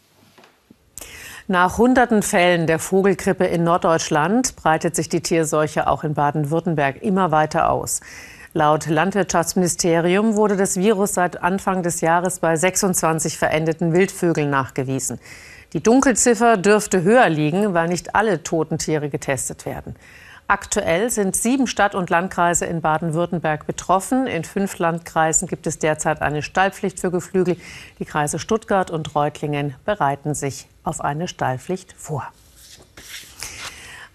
Nach 1.47 1.77
hunderten 1.77 2.23
Fällen 2.23 2.67
der 2.67 2.79
Vogelgrippe 2.79 3.45
in 3.45 3.64
Norddeutschland 3.64 4.57
breitet 4.57 4.97
sich 4.97 5.11
die 5.11 5.21
Tierseuche 5.21 5.87
auch 5.87 6.03
in 6.03 6.14
Baden-Württemberg 6.14 7.03
immer 7.03 7.31
weiter 7.31 7.71
aus. 7.71 8.01
Laut 8.57 8.87
Landwirtschaftsministerium 8.87 10.37
wurde 10.37 10.57
das 10.57 10.77
Virus 10.77 11.14
seit 11.14 11.43
Anfang 11.43 11.83
des 11.83 12.01
Jahres 12.01 12.38
bei 12.38 12.55
26 12.55 13.37
verendeten 13.37 13.93
Wildvögeln 13.93 14.49
nachgewiesen. 14.49 15.19
Die 15.73 15.83
Dunkelziffer 15.83 16.57
dürfte 16.57 17.03
höher 17.03 17.29
liegen, 17.29 17.75
weil 17.75 17.88
nicht 17.88 18.14
alle 18.14 18.45
toten 18.45 18.79
Tiere 18.79 19.11
getestet 19.11 19.67
werden. 19.67 19.97
Aktuell 20.47 21.11
sind 21.11 21.35
sieben 21.35 21.67
Stadt- 21.67 21.97
und 21.97 22.11
Landkreise 22.11 22.64
in 22.67 22.81
Baden-Württemberg 22.81 23.67
betroffen. 23.67 24.29
In 24.29 24.45
fünf 24.45 24.79
Landkreisen 24.79 25.49
gibt 25.49 25.67
es 25.67 25.81
derzeit 25.81 26.23
eine 26.23 26.40
Stallpflicht 26.40 27.01
für 27.01 27.11
Geflügel. 27.11 27.57
Die 27.99 28.05
Kreise 28.05 28.38
Stuttgart 28.38 28.93
und 28.93 29.17
Reutlingen 29.17 29.75
bereiten 29.85 30.35
sich 30.35 30.69
auf 30.85 31.01
eine 31.01 31.27
Stallpflicht 31.27 31.93
vor. 31.95 32.31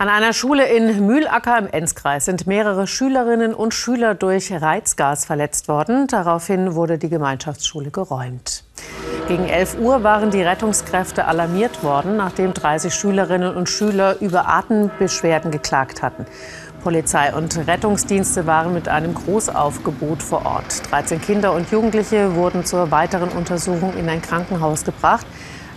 An 0.01 0.07
einer 0.07 0.31
Schule 0.31 0.65
in 0.65 1.05
Mühlacker 1.05 1.57
im 1.57 1.67
Enzkreis 1.67 2.23
sind 2.23 2.47
mehrere 2.47 2.87
Schülerinnen 2.87 3.53
und 3.53 3.73
Schüler 3.73 4.15
durch 4.15 4.49
Reizgas 4.49 5.25
verletzt 5.25 5.67
worden. 5.67 6.07
Daraufhin 6.07 6.73
wurde 6.73 6.97
die 6.97 7.09
Gemeinschaftsschule 7.09 7.91
geräumt. 7.91 8.63
Gegen 9.27 9.43
11 9.43 9.77
Uhr 9.77 10.01
waren 10.01 10.31
die 10.31 10.41
Rettungskräfte 10.41 11.25
alarmiert 11.25 11.83
worden, 11.83 12.15
nachdem 12.15 12.53
30 12.53 12.93
Schülerinnen 12.93 13.53
und 13.53 13.67
Schüler 13.67 14.15
über 14.21 14.47
Atembeschwerden 14.47 15.51
geklagt 15.51 16.01
hatten. 16.01 16.25
Polizei 16.81 17.33
und 17.33 17.67
Rettungsdienste 17.67 18.47
waren 18.47 18.73
mit 18.73 18.87
einem 18.87 19.13
Großaufgebot 19.13 20.23
vor 20.23 20.45
Ort. 20.45 20.89
13 20.89 21.19
Kinder 21.21 21.51
und 21.51 21.71
Jugendliche 21.71 22.35
wurden 22.35 22.63
zur 22.63 22.89
weiteren 22.89 23.27
Untersuchung 23.27 23.97
in 23.97 24.07
ein 24.07 24.21
Krankenhaus 24.21 24.85
gebracht. 24.85 25.27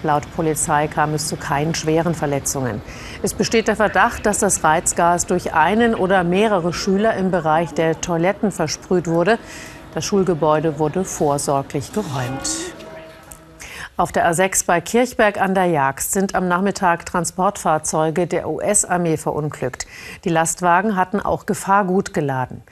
Laut 0.03 0.25
Polizei 0.35 0.89
kam 0.89 1.15
es 1.15 1.29
zu 1.29 1.37
keinen 1.37 1.75
schweren 1.75 2.15
Verletzungen. 2.15 2.83
Es 3.23 3.35
besteht 3.35 3.69
der 3.69 3.77
Verdacht, 3.77 4.27
dass 4.27 4.39
das 4.39 4.65
Reizgas 4.65 5.27
durch 5.27 5.55
einen 5.55 5.95
oder 5.95 6.25
mehrere 6.25 6.73
Schüler 6.73 7.15
im 7.15 7.31
Bereich 7.31 7.73
der 7.73 8.01
Toiletten 8.01 8.51
versprüht 8.51 9.07
wurde. 9.07 9.39
Das 9.95 10.05
Schulgebäude 10.05 10.79
wurde 10.79 11.05
vorsorglich 11.05 11.93
geräumt. 11.93 12.51
Auf 13.99 14.11
der 14.11 14.33
A6 14.33 14.65
bei 14.65 14.81
Kirchberg 14.81 15.39
an 15.39 15.55
der 15.55 15.67
Jagd 15.67 16.03
sind 16.03 16.35
am 16.35 16.49
Nachmittag 16.49 17.05
Transportfahrzeuge 17.05 18.27
der 18.27 18.49
US-Armee 18.49 19.19
verunglückt. 19.19 19.87
Die 20.25 20.31
Lastwagen 20.31 20.97
hatten 20.97 21.21
auch 21.21 21.45
Gefahrgut 21.45 22.15
geladen. 22.15 22.63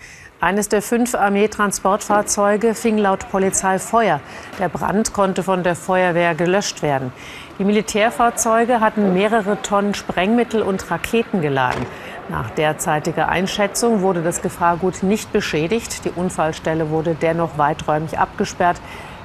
Eines 0.43 0.71
der 0.71 0.81
fünf 0.81 1.15
Armeetransportfahrzeuge 1.15 2.75
fing 2.75 2.97
laut 2.97 3.29
Polizei 3.29 3.79
Feuer. 3.79 4.23
Der 4.59 4.71
Brand 4.71 5.13
konnte 5.13 5.43
von 5.43 5.63
der 5.63 5.77
Feuerwehr 5.77 6.35
gelöscht 6.35 6.81
werden. 6.81 7.13
Die 7.59 7.65
Militärfahrzeuge 7.65 8.81
hatten 8.81 9.13
mehrere 9.13 9.61
Tonnen 9.61 9.93
Sprengmittel 9.93 10.63
und 10.63 10.91
Raketen 10.91 11.43
geladen. 11.43 11.85
Nach 12.31 12.49
derzeitiger 12.49 13.29
Einschätzung 13.29 14.01
wurde 14.01 14.23
das 14.23 14.41
Gefahrgut 14.41 15.03
nicht 15.03 15.31
beschädigt. 15.31 16.07
Die 16.07 16.11
Unfallstelle 16.11 16.89
wurde 16.89 17.15
dennoch 17.21 17.59
weiträumig 17.59 18.19
abgesperrt. 18.19 18.81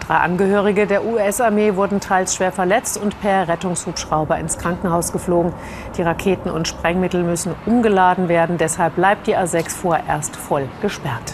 Drei 0.08 0.18
Angehörige 0.18 0.86
der 0.86 1.04
US-Armee 1.04 1.76
wurden 1.76 2.00
teils 2.00 2.36
schwer 2.36 2.52
verletzt 2.52 2.96
und 2.98 3.20
per 3.22 3.48
Rettungshubschrauber 3.48 4.38
ins 4.38 4.60
Krankenhaus 4.60 5.12
geflogen. 5.12 5.52
Die 5.98 6.04
Raketen 6.04 6.52
und 6.52 6.68
Sprengmittel 6.68 7.24
müssen 7.24 7.56
umgeladen 7.66 8.30
werden. 8.30 8.60
Deshalb 8.60 8.98
bleibt 8.98 9.26
die 9.26 9.36
A6 9.36 9.70
vorerst 9.70 10.36
voll 10.36 10.70
gesperrt. 10.84 11.34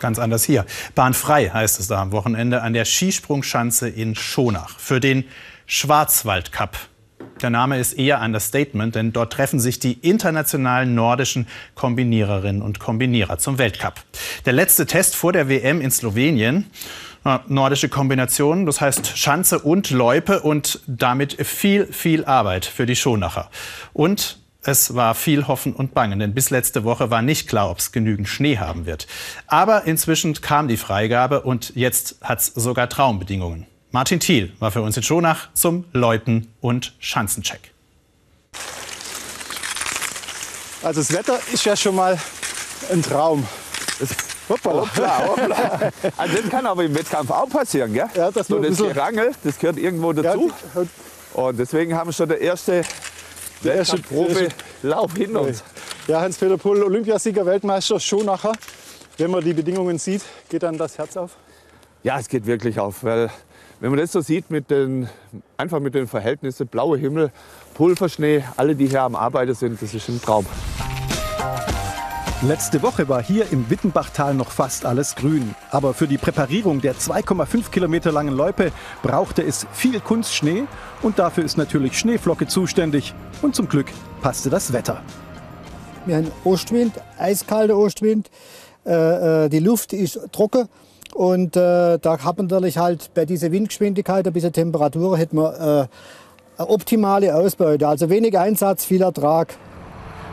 Ganz 0.00 0.18
anders 0.18 0.42
hier. 0.42 0.66
Bahnfrei 0.96 1.50
heißt 1.50 1.78
es 1.78 1.86
da 1.86 2.02
am 2.02 2.10
Wochenende 2.10 2.62
an 2.62 2.72
der 2.72 2.84
Skisprungschanze 2.84 3.88
in 3.88 4.16
Schonach 4.16 4.76
für 4.78 4.98
den 4.98 5.24
Schwarzwaldcup. 5.66 6.76
Der 7.42 7.50
Name 7.50 7.78
ist 7.78 7.92
eher 7.92 8.22
Understatement, 8.22 8.94
denn 8.94 9.12
dort 9.12 9.34
treffen 9.34 9.60
sich 9.60 9.78
die 9.78 9.92
internationalen 9.92 10.94
nordischen 10.94 11.46
Kombiniererinnen 11.74 12.62
und 12.62 12.78
Kombinierer 12.78 13.36
zum 13.38 13.58
Weltcup. 13.58 13.94
Der 14.46 14.54
letzte 14.54 14.86
Test 14.86 15.16
vor 15.16 15.32
der 15.32 15.48
WM 15.48 15.80
in 15.80 15.90
Slowenien. 15.90 16.70
Nordische 17.48 17.88
Kombination, 17.88 18.66
das 18.66 18.80
heißt 18.80 19.18
Schanze 19.18 19.58
und 19.58 19.90
Loipe 19.90 20.40
und 20.40 20.80
damit 20.86 21.44
viel, 21.44 21.86
viel 21.92 22.24
Arbeit 22.24 22.64
für 22.64 22.86
die 22.86 22.94
Schonacher. 22.94 23.50
Und 23.92 24.38
es 24.62 24.94
war 24.94 25.14
viel 25.14 25.48
Hoffen 25.48 25.72
und 25.72 25.92
Bangen, 25.92 26.20
denn 26.20 26.34
bis 26.34 26.50
letzte 26.50 26.84
Woche 26.84 27.10
war 27.10 27.22
nicht 27.22 27.48
klar, 27.48 27.70
ob 27.70 27.78
es 27.78 27.90
genügend 27.90 28.28
Schnee 28.28 28.58
haben 28.58 28.86
wird. 28.86 29.08
Aber 29.48 29.84
inzwischen 29.84 30.34
kam 30.40 30.68
die 30.68 30.76
Freigabe 30.76 31.42
und 31.42 31.72
jetzt 31.74 32.16
hat 32.22 32.40
es 32.40 32.46
sogar 32.46 32.88
Traumbedingungen. 32.88 33.66
Martin 33.96 34.20
Thiel 34.20 34.52
war 34.58 34.70
für 34.70 34.82
uns 34.82 34.94
in 34.98 35.02
Schonach 35.02 35.48
zum 35.54 35.86
Läuten- 35.94 36.52
und 36.60 36.94
Schanzencheck. 36.98 37.72
Also 40.82 41.00
das 41.00 41.10
Wetter 41.14 41.38
ist 41.50 41.64
ja 41.64 41.74
schon 41.74 41.94
mal 41.94 42.18
ein 42.92 43.00
Traum. 43.00 43.46
Hoppala. 44.50 44.82
Hoppla, 44.82 45.26
hoppla. 45.26 45.92
Also 46.14 46.36
das 46.42 46.50
kann 46.50 46.66
aber 46.66 46.84
im 46.84 46.94
Wettkampf 46.94 47.30
auch 47.30 47.48
passieren, 47.48 47.94
gell? 47.94 48.04
Ja, 48.14 48.30
das 48.30 48.48
so, 48.48 48.58
das 48.58 48.76
Gerangel, 48.76 49.32
das 49.42 49.58
gehört 49.58 49.78
irgendwo 49.78 50.12
dazu. 50.12 50.52
Und 51.32 51.58
deswegen 51.58 51.94
haben 51.94 52.10
wir 52.10 52.12
schon 52.12 52.28
der 52.28 52.42
erste 52.42 52.82
Der 53.64 53.76
erste- 53.76 53.96
Wettkampfprobe-Lauf 53.96 55.14
hinter 55.14 55.40
uns. 55.40 55.64
Ja, 56.06 56.20
Hans-Peter 56.20 56.58
Pull, 56.58 56.82
Olympiasieger, 56.82 57.46
Weltmeister, 57.46 57.98
Schonacher. 57.98 58.52
Wenn 59.16 59.30
man 59.30 59.42
die 59.42 59.54
Bedingungen 59.54 59.98
sieht, 59.98 60.20
geht 60.50 60.64
dann 60.64 60.76
das 60.76 60.98
Herz 60.98 61.16
auf. 61.16 61.30
Ja, 62.02 62.18
es 62.18 62.28
geht 62.28 62.44
wirklich 62.44 62.78
auf, 62.78 63.02
weil 63.02 63.30
wenn 63.80 63.90
man 63.90 63.98
das 63.98 64.12
so 64.12 64.20
sieht 64.20 64.50
mit 64.50 64.70
den, 64.70 65.08
einfach 65.56 65.80
mit 65.80 65.94
den 65.94 66.06
Verhältnissen, 66.06 66.66
blauer 66.66 66.96
Himmel, 66.96 67.30
Pulverschnee, 67.74 68.42
alle, 68.56 68.74
die 68.74 68.86
hier 68.86 69.02
am 69.02 69.14
Arbeiten 69.14 69.54
sind, 69.54 69.80
das 69.82 69.92
ist 69.92 70.08
ein 70.08 70.20
Traum. 70.20 70.46
Letzte 72.42 72.82
Woche 72.82 73.08
war 73.08 73.22
hier 73.22 73.50
im 73.50 73.68
Wittenbachtal 73.70 74.34
noch 74.34 74.50
fast 74.50 74.84
alles 74.84 75.14
grün. 75.14 75.54
Aber 75.70 75.94
für 75.94 76.06
die 76.06 76.18
Präparierung 76.18 76.82
der 76.82 76.94
2,5 76.94 77.70
Kilometer 77.70 78.12
langen 78.12 78.34
Loipe 78.34 78.72
brauchte 79.02 79.42
es 79.42 79.66
viel 79.72 80.00
Kunstschnee 80.00 80.64
und 81.00 81.18
dafür 81.18 81.44
ist 81.44 81.56
natürlich 81.56 81.98
Schneeflocke 81.98 82.46
zuständig. 82.46 83.14
Und 83.40 83.54
zum 83.54 83.68
Glück 83.68 83.86
passte 84.20 84.50
das 84.50 84.72
Wetter. 84.74 85.02
Wir 86.04 86.16
haben 86.16 86.30
Ostwind, 86.44 86.92
eiskalter 87.18 87.76
Ostwind. 87.76 88.30
Äh, 88.84 89.46
äh, 89.46 89.48
die 89.48 89.60
Luft 89.60 89.94
ist 89.94 90.20
trocken. 90.30 90.68
Und 91.16 91.56
äh, 91.56 91.98
da 91.98 92.18
hat 92.22 92.36
man 92.36 92.46
natürlich 92.46 92.76
halt 92.76 93.14
bei 93.14 93.24
dieser 93.24 93.50
Windgeschwindigkeit, 93.50 94.26
ein 94.26 94.32
bisschen 94.34 94.52
Temperatur, 94.52 95.16
hätten 95.16 95.38
wir 95.38 95.88
äh, 95.88 96.60
eine 96.60 96.68
optimale 96.68 97.34
Ausbeute. 97.34 97.88
Also 97.88 98.10
wenig 98.10 98.38
Einsatz, 98.38 98.84
viel 98.84 99.00
Ertrag. 99.00 99.54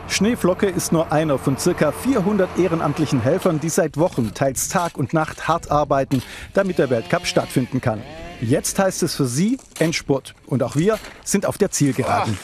Schneeflocke 0.08 0.66
ist 0.66 0.92
nur 0.92 1.10
einer 1.10 1.38
von 1.38 1.56
circa 1.56 1.90
400 1.90 2.58
ehrenamtlichen 2.58 3.22
Helfern, 3.22 3.60
die 3.60 3.70
seit 3.70 3.96
Wochen, 3.96 4.34
teils 4.34 4.68
Tag 4.68 4.98
und 4.98 5.14
Nacht 5.14 5.48
hart 5.48 5.70
arbeiten, 5.70 6.22
damit 6.52 6.76
der 6.76 6.90
Weltcup 6.90 7.26
stattfinden 7.26 7.80
kann. 7.80 8.02
Jetzt 8.42 8.78
heißt 8.78 9.02
es 9.04 9.14
für 9.14 9.24
sie 9.24 9.56
Endspurt. 9.78 10.34
Und 10.44 10.62
auch 10.62 10.76
wir 10.76 10.98
sind 11.24 11.46
auf 11.46 11.56
der 11.56 11.70
Zielgeraden. 11.70 12.36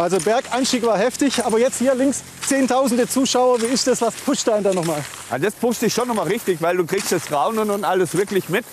Also 0.00 0.18
Berganstieg 0.18 0.84
war 0.86 0.96
heftig, 0.96 1.44
aber 1.44 1.58
jetzt 1.58 1.78
hier 1.78 1.94
links 1.94 2.22
zehntausende 2.46 3.06
Zuschauer. 3.06 3.60
Wie 3.60 3.66
ist 3.66 3.86
das? 3.86 4.00
Was 4.00 4.14
pusht 4.14 4.48
einen 4.48 4.64
da 4.64 4.72
nochmal? 4.72 5.04
Ja, 5.30 5.38
das 5.38 5.54
pusht 5.54 5.82
dich 5.82 5.92
schon 5.92 6.08
noch 6.08 6.14
mal 6.14 6.26
richtig, 6.26 6.62
weil 6.62 6.76
du 6.76 6.86
kriegst 6.86 7.12
das 7.12 7.30
Raunen 7.30 7.70
und 7.70 7.84
alles 7.84 8.16
wirklich 8.16 8.48
mit. 8.48 8.64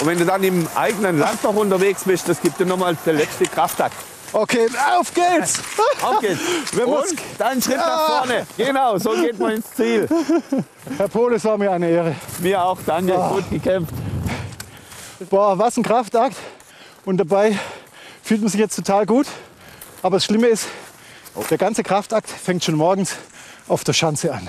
Und 0.00 0.06
wenn 0.06 0.18
du 0.18 0.24
dann 0.24 0.44
im 0.44 0.68
eigenen 0.76 1.18
Land 1.18 1.42
noch 1.42 1.54
unterwegs 1.56 2.04
bist, 2.04 2.28
das 2.28 2.40
gibt 2.40 2.60
dir 2.60 2.66
noch 2.66 2.76
mal 2.76 2.96
der 3.04 3.14
letzte 3.14 3.46
Kraftakt. 3.46 3.96
Okay, 4.32 4.68
auf 4.98 5.12
geht's! 5.12 5.60
Auf 6.02 6.20
geht's! 6.20 6.40
Wenn 6.72 6.86
wir's- 6.86 7.10
und 7.12 7.20
dann 7.38 7.62
Schritt 7.62 7.76
nach 7.78 8.08
Ja. 8.08 8.18
vorne. 8.18 8.46
Genau, 8.56 8.98
so 8.98 9.10
geht 9.12 9.38
man 9.38 9.52
ins 9.52 9.72
Ziel. 9.74 10.08
Herr 10.98 11.08
Pohl, 11.08 11.34
es 11.34 11.44
war 11.44 11.56
mir 11.56 11.70
eine 11.72 11.88
Ehre. 11.88 12.14
Mir 12.40 12.62
auch, 12.62 12.78
danke. 12.84 13.16
Ah. 13.16 13.30
Gut 13.30 13.48
gekämpft. 13.50 13.94
Boah, 15.30 15.58
was 15.58 15.76
ein 15.78 15.82
Kraftakt. 15.84 16.36
Und 17.04 17.16
dabei 17.18 17.58
fühlt 18.22 18.40
man 18.42 18.50
sich 18.50 18.60
jetzt 18.60 18.76
total 18.76 19.06
gut. 19.06 19.26
Aber 20.02 20.16
das 20.16 20.24
Schlimme 20.24 20.46
ist, 20.48 20.68
der 21.50 21.58
ganze 21.58 21.82
Kraftakt 21.82 22.28
fängt 22.28 22.64
schon 22.64 22.76
morgens 22.76 23.16
auf 23.68 23.84
der 23.84 23.92
Schanze 23.92 24.32
an. 24.32 24.48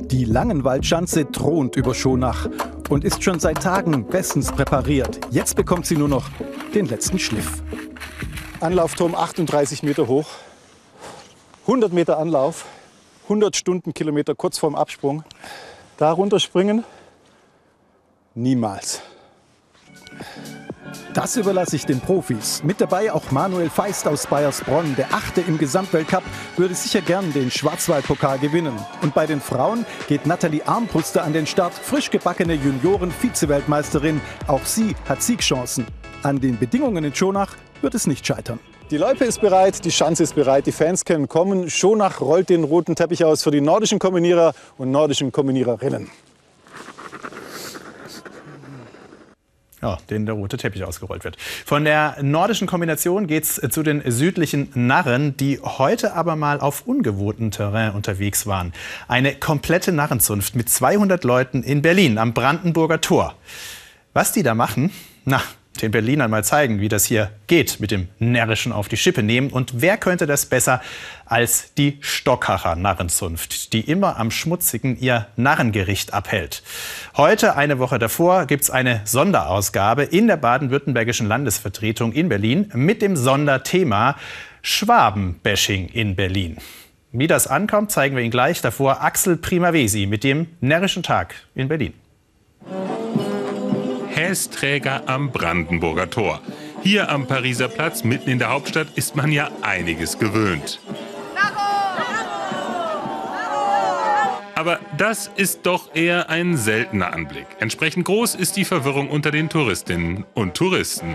Die 0.00 0.24
Langenwaldschanze 0.24 1.30
thront 1.30 1.76
über 1.76 1.94
Schonach 1.94 2.48
und 2.90 3.04
ist 3.04 3.22
schon 3.22 3.40
seit 3.40 3.62
Tagen 3.62 4.06
bestens 4.06 4.52
präpariert. 4.52 5.20
Jetzt 5.30 5.56
bekommt 5.56 5.86
sie 5.86 5.96
nur 5.96 6.08
noch 6.08 6.28
den 6.74 6.86
letzten 6.86 7.18
Schliff. 7.18 7.62
Anlaufturm 8.60 9.14
38 9.14 9.82
Meter 9.82 10.06
hoch, 10.06 10.26
100 11.62 11.92
Meter 11.92 12.18
Anlauf, 12.18 12.66
100 13.24 13.56
Stundenkilometer 13.56 14.34
kurz 14.34 14.58
vorm 14.58 14.74
Absprung. 14.74 15.24
Da 15.96 16.12
runterspringen? 16.12 16.84
Niemals. 18.34 19.00
Das 21.14 21.36
überlasse 21.36 21.76
ich 21.76 21.84
den 21.84 22.00
Profis. 22.00 22.62
Mit 22.64 22.80
dabei 22.80 23.12
auch 23.12 23.30
Manuel 23.30 23.68
Feist 23.68 24.08
aus 24.08 24.26
Bayersbronn. 24.26 24.96
Der 24.96 25.12
Achte 25.12 25.42
im 25.42 25.58
Gesamtweltcup 25.58 26.22
würde 26.56 26.74
sicher 26.74 27.00
gern 27.00 27.32
den 27.32 27.50
Schwarzwaldpokal 27.50 28.38
gewinnen. 28.38 28.74
Und 29.02 29.14
bei 29.14 29.26
den 29.26 29.40
Frauen 29.40 29.84
geht 30.08 30.26
Nathalie 30.26 30.66
Armbruster 30.66 31.22
an 31.22 31.32
den 31.32 31.46
Start. 31.46 31.74
Frisch 31.74 32.10
gebackene 32.10 32.54
Junioren-Vizeweltmeisterin. 32.54 34.20
Auch 34.46 34.64
sie 34.64 34.96
hat 35.08 35.22
Siegchancen. 35.22 35.86
An 36.22 36.40
den 36.40 36.58
Bedingungen 36.58 37.04
in 37.04 37.14
Schonach 37.14 37.56
wird 37.82 37.94
es 37.94 38.06
nicht 38.06 38.26
scheitern. 38.26 38.58
Die 38.90 38.96
Loipe 38.98 39.24
ist 39.24 39.40
bereit, 39.40 39.84
die 39.84 39.90
Schanze 39.90 40.22
ist 40.22 40.34
bereit, 40.34 40.66
die 40.66 40.72
Fans 40.72 41.04
können 41.04 41.26
kommen. 41.26 41.70
Schonach 41.70 42.20
rollt 42.20 42.50
den 42.50 42.64
roten 42.64 42.94
Teppich 42.94 43.24
aus 43.24 43.42
für 43.42 43.50
die 43.50 43.60
nordischen 43.60 43.98
Kombinierer 43.98 44.52
und 44.76 44.90
nordischen 44.90 45.32
Kombiniererinnen. 45.32 46.10
Ja, 49.82 49.98
denen 50.08 50.26
der 50.26 50.36
rote 50.36 50.56
Teppich 50.56 50.84
ausgerollt 50.84 51.24
wird. 51.24 51.36
Von 51.66 51.84
der 51.84 52.16
nordischen 52.22 52.68
Kombination 52.68 53.26
geht's 53.26 53.60
zu 53.70 53.82
den 53.82 54.02
südlichen 54.08 54.70
Narren, 54.74 55.36
die 55.36 55.58
heute 55.60 56.14
aber 56.14 56.36
mal 56.36 56.60
auf 56.60 56.86
ungewohntem 56.86 57.50
Terrain 57.50 57.90
unterwegs 57.92 58.46
waren. 58.46 58.72
Eine 59.08 59.34
komplette 59.34 59.90
Narrenzunft 59.90 60.54
mit 60.54 60.68
200 60.68 61.24
Leuten 61.24 61.64
in 61.64 61.82
Berlin 61.82 62.18
am 62.18 62.32
Brandenburger 62.32 63.00
Tor. 63.00 63.34
Was 64.12 64.30
die 64.30 64.44
da 64.44 64.54
machen? 64.54 64.92
Na, 65.24 65.42
den 65.80 65.90
Berlinern 65.90 66.30
mal 66.30 66.44
zeigen, 66.44 66.80
wie 66.80 66.88
das 66.88 67.06
hier 67.06 67.30
geht 67.46 67.80
mit 67.80 67.90
dem 67.90 68.08
Närrischen 68.18 68.72
auf 68.72 68.88
die 68.88 68.96
Schippe 68.96 69.22
nehmen. 69.22 69.50
Und 69.50 69.80
wer 69.80 69.96
könnte 69.96 70.26
das 70.26 70.46
besser 70.46 70.80
als 71.24 71.72
die 71.74 71.98
Stockacher 72.00 72.76
Narrenzunft, 72.76 73.72
die 73.72 73.80
immer 73.80 74.18
am 74.18 74.30
Schmutzigen 74.30 74.98
ihr 75.00 75.28
Narrengericht 75.36 76.12
abhält. 76.12 76.62
Heute, 77.16 77.56
eine 77.56 77.78
Woche 77.78 77.98
davor, 77.98 78.46
gibt's 78.46 78.70
eine 78.70 79.00
Sonderausgabe 79.04 80.02
in 80.02 80.26
der 80.26 80.36
baden-württembergischen 80.36 81.26
Landesvertretung 81.26 82.12
in 82.12 82.28
Berlin 82.28 82.70
mit 82.74 83.00
dem 83.00 83.16
Sonderthema 83.16 84.16
Schwabenbashing 84.60 85.88
in 85.88 86.16
Berlin. 86.16 86.58
Wie 87.12 87.26
das 87.26 87.46
ankommt, 87.46 87.90
zeigen 87.90 88.16
wir 88.16 88.22
Ihnen 88.22 88.30
gleich. 88.30 88.62
Davor 88.62 89.02
Axel 89.02 89.36
Primavesi 89.36 90.06
mit 90.06 90.24
dem 90.24 90.46
närrischen 90.60 91.02
Tag 91.02 91.34
in 91.54 91.68
Berlin. 91.68 91.94
Hästräger 94.32 95.02
am 95.08 95.30
Brandenburger 95.30 96.08
Tor. 96.08 96.40
Hier 96.82 97.10
am 97.10 97.26
Pariser 97.26 97.68
Platz, 97.68 98.02
mitten 98.02 98.30
in 98.30 98.38
der 98.38 98.48
Hauptstadt, 98.48 98.86
ist 98.94 99.14
man 99.14 99.30
ja 99.30 99.50
einiges 99.60 100.18
gewöhnt. 100.18 100.80
Aber 104.54 104.80
das 104.96 105.30
ist 105.36 105.66
doch 105.66 105.94
eher 105.94 106.30
ein 106.30 106.56
seltener 106.56 107.12
Anblick. 107.12 107.44
Entsprechend 107.60 108.06
groß 108.06 108.34
ist 108.34 108.56
die 108.56 108.64
Verwirrung 108.64 109.10
unter 109.10 109.30
den 109.32 109.50
Touristinnen 109.50 110.24
und 110.32 110.54
Touristen. 110.54 111.14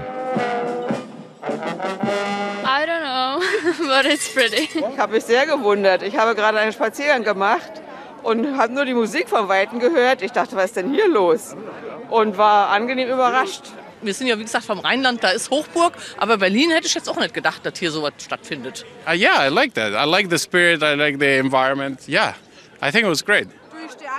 I 2.63 2.85
don't 2.85 3.01
know, 3.01 3.41
but 3.87 4.05
it's 4.05 4.31
pretty. 4.31 4.69
Ich 4.75 4.99
habe 4.99 5.13
mich 5.13 5.23
sehr 5.23 5.47
gewundert. 5.47 6.03
Ich 6.03 6.15
habe 6.15 6.35
gerade 6.35 6.59
einen 6.59 6.71
Spaziergang 6.71 7.23
gemacht 7.23 7.81
und 8.21 8.59
habe 8.59 8.73
nur 8.73 8.85
die 8.85 8.93
Musik 8.93 9.27
vom 9.27 9.49
Weiten 9.49 9.79
gehört. 9.79 10.21
Ich 10.21 10.33
dachte, 10.33 10.55
was 10.55 10.65
ist 10.65 10.75
denn 10.75 10.93
hier 10.93 11.09
los? 11.09 11.55
Und 12.09 12.37
war 12.37 12.69
angenehm 12.69 13.09
überrascht. 13.09 13.63
Wir 14.01 14.13
sind 14.13 14.27
ja, 14.27 14.37
wie 14.37 14.43
gesagt, 14.43 14.65
vom 14.65 14.79
Rheinland, 14.79 15.23
da 15.23 15.29
ist 15.29 15.49
Hochburg. 15.49 15.93
Aber 16.17 16.37
Berlin 16.37 16.71
hätte 16.71 16.87
ich 16.87 16.93
jetzt 16.93 17.09
auch 17.09 17.17
nicht 17.17 17.33
gedacht, 17.33 17.65
dass 17.65 17.79
hier 17.79 17.91
sowas 17.91 18.13
stattfindet. 18.23 18.85
Uh, 19.07 19.13
yeah, 19.13 19.47
I 19.47 19.49
like 19.49 19.73
that. 19.73 19.93
I 19.93 20.07
like 20.07 20.29
the 20.29 20.37
spirit. 20.37 20.81
I 20.83 20.95
like 20.95 21.19
the 21.19 21.37
environment. 21.37 22.07
Yeah, 22.07 22.35
I 22.81 22.91
think 22.91 23.05
it 23.05 23.09
was 23.09 23.25
great. 23.25 23.47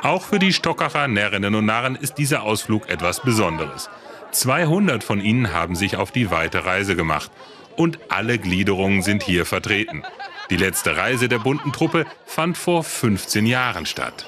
Auch 0.03 0.23
für 0.23 0.39
die 0.39 0.53
Stockacher 0.53 1.09
Närrinnen 1.09 1.55
und 1.55 1.67
Narren 1.67 1.97
ist 1.97 2.19
dieser 2.19 2.43
Ausflug 2.43 2.89
etwas 2.89 3.21
Besonderes. 3.21 3.89
200 4.33 5.03
von 5.03 5.21
ihnen 5.21 5.53
haben 5.53 5.75
sich 5.75 5.97
auf 5.97 6.11
die 6.11 6.31
weite 6.31 6.65
Reise 6.65 6.97
gemacht. 6.97 7.31
Und 7.77 7.99
alle 8.09 8.39
Gliederungen 8.39 9.03
sind 9.03 9.23
hier 9.23 9.47
vertreten. 9.47 10.03
Die 10.51 10.57
letzte 10.57 10.97
Reise 10.97 11.29
der 11.29 11.39
bunten 11.39 11.73
Truppe 11.73 12.07
fand 12.27 12.59
vor 12.59 12.83
15 12.83 13.47
Jahren 13.47 13.87
statt. 13.87 14.27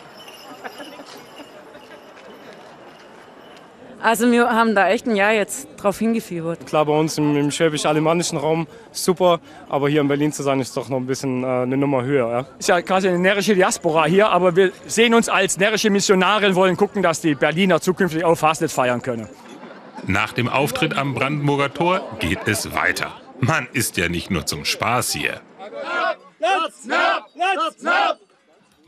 Also 4.03 4.31
wir 4.33 4.49
haben 4.51 4.75
da 4.75 4.89
echt 4.89 5.07
ein 5.07 5.15
Jahr 5.15 5.33
jetzt 5.33 5.69
drauf 5.77 5.99
hingefiebert. 5.99 6.67
Klar, 6.67 6.87
bei 6.87 6.93
uns 6.99 7.19
im, 7.19 7.37
im 7.37 7.51
schwäbisch-alemannischen 7.51 8.39
Raum 8.39 8.67
super, 8.93 9.41
aber 9.69 9.89
hier 9.89 10.01
in 10.01 10.09
Berlin 10.09 10.33
zu 10.33 10.43
sein 10.43 10.61
ist 10.61 10.77
doch 10.77 10.89
noch 10.89 10.97
ein 10.97 11.07
bisschen 11.07 11.45
äh, 11.45 11.47
eine 11.47 11.77
Nummer 11.77 12.03
höher. 12.03 12.31
Ja? 12.31 12.47
Ist 12.59 12.69
ja 12.69 12.81
quasi 12.83 13.09
eine 13.09 13.19
närrische 13.19 13.55
Diaspora 13.55 14.07
hier, 14.07 14.31
aber 14.31 14.57
wir 14.57 14.73
sehen 14.87 15.13
uns 15.15 15.29
als 15.29 15.59
närrische 15.59 15.91
Missionare 15.91 16.47
und 16.47 16.55
wollen 16.55 16.77
gucken, 16.77 17.03
dass 17.03 17.21
die 17.21 17.35
Berliner 17.35 17.81
zukünftig 17.81 18.25
auch 18.25 18.37
Fastnet 18.37 18.73
feiern 18.73 19.03
können. 19.03 19.29
Nach 20.07 20.33
dem 20.33 20.49
Auftritt 20.49 20.97
am 20.97 21.15
Brandenburger 21.15 21.73
Tor 21.73 22.01
geht 22.21 22.41
es 22.47 22.75
weiter. 22.75 23.13
Man 23.41 23.69
ist 23.73 23.97
ja 23.97 24.09
nicht 24.09 24.31
nur 24.31 24.47
zum 24.47 24.65
Spaß 24.65 25.13
hier. 25.13 25.41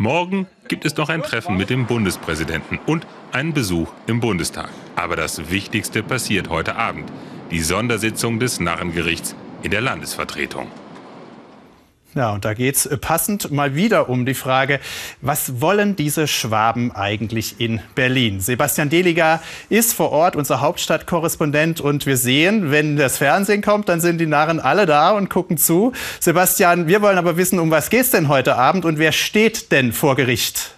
Morgen 0.02 0.48
gibt 0.66 0.84
es 0.84 0.96
noch 0.96 1.10
ein 1.10 1.22
Treffen 1.22 1.56
mit 1.56 1.70
dem 1.70 1.86
Bundespräsidenten 1.86 2.80
und 2.86 3.06
einen 3.30 3.52
Besuch 3.52 3.92
im 4.08 4.18
Bundestag. 4.18 4.68
Aber 4.96 5.14
das 5.14 5.48
Wichtigste 5.52 6.02
passiert 6.02 6.50
heute 6.50 6.74
Abend. 6.74 7.08
Die 7.52 7.60
Sondersitzung 7.60 8.40
des 8.40 8.58
Narrengerichts 8.58 9.36
in 9.62 9.70
der 9.70 9.80
Landesvertretung. 9.80 10.66
Ja, 12.14 12.32
und 12.32 12.44
da 12.44 12.52
geht 12.52 12.76
es 12.76 12.88
passend 13.00 13.50
mal 13.52 13.74
wieder 13.74 14.10
um 14.10 14.26
die 14.26 14.34
Frage, 14.34 14.80
was 15.22 15.62
wollen 15.62 15.96
diese 15.96 16.28
Schwaben 16.28 16.92
eigentlich 16.92 17.58
in 17.58 17.80
Berlin? 17.94 18.40
Sebastian 18.40 18.90
Deliger 18.90 19.40
ist 19.70 19.94
vor 19.94 20.12
Ort 20.12 20.36
unser 20.36 20.60
Hauptstadtkorrespondent 20.60 21.80
und 21.80 22.04
wir 22.04 22.18
sehen, 22.18 22.70
wenn 22.70 22.96
das 22.96 23.16
Fernsehen 23.16 23.62
kommt, 23.62 23.88
dann 23.88 24.02
sind 24.02 24.18
die 24.18 24.26
Narren 24.26 24.60
alle 24.60 24.84
da 24.84 25.12
und 25.12 25.30
gucken 25.30 25.56
zu. 25.56 25.92
Sebastian, 26.20 26.86
wir 26.86 27.00
wollen 27.00 27.16
aber 27.16 27.38
wissen, 27.38 27.58
um 27.58 27.70
was 27.70 27.88
geht 27.88 28.02
es 28.02 28.10
denn 28.10 28.28
heute 28.28 28.56
Abend 28.56 28.84
und 28.84 28.98
wer 28.98 29.12
steht 29.12 29.72
denn 29.72 29.94
vor 29.94 30.14
Gericht? 30.14 30.74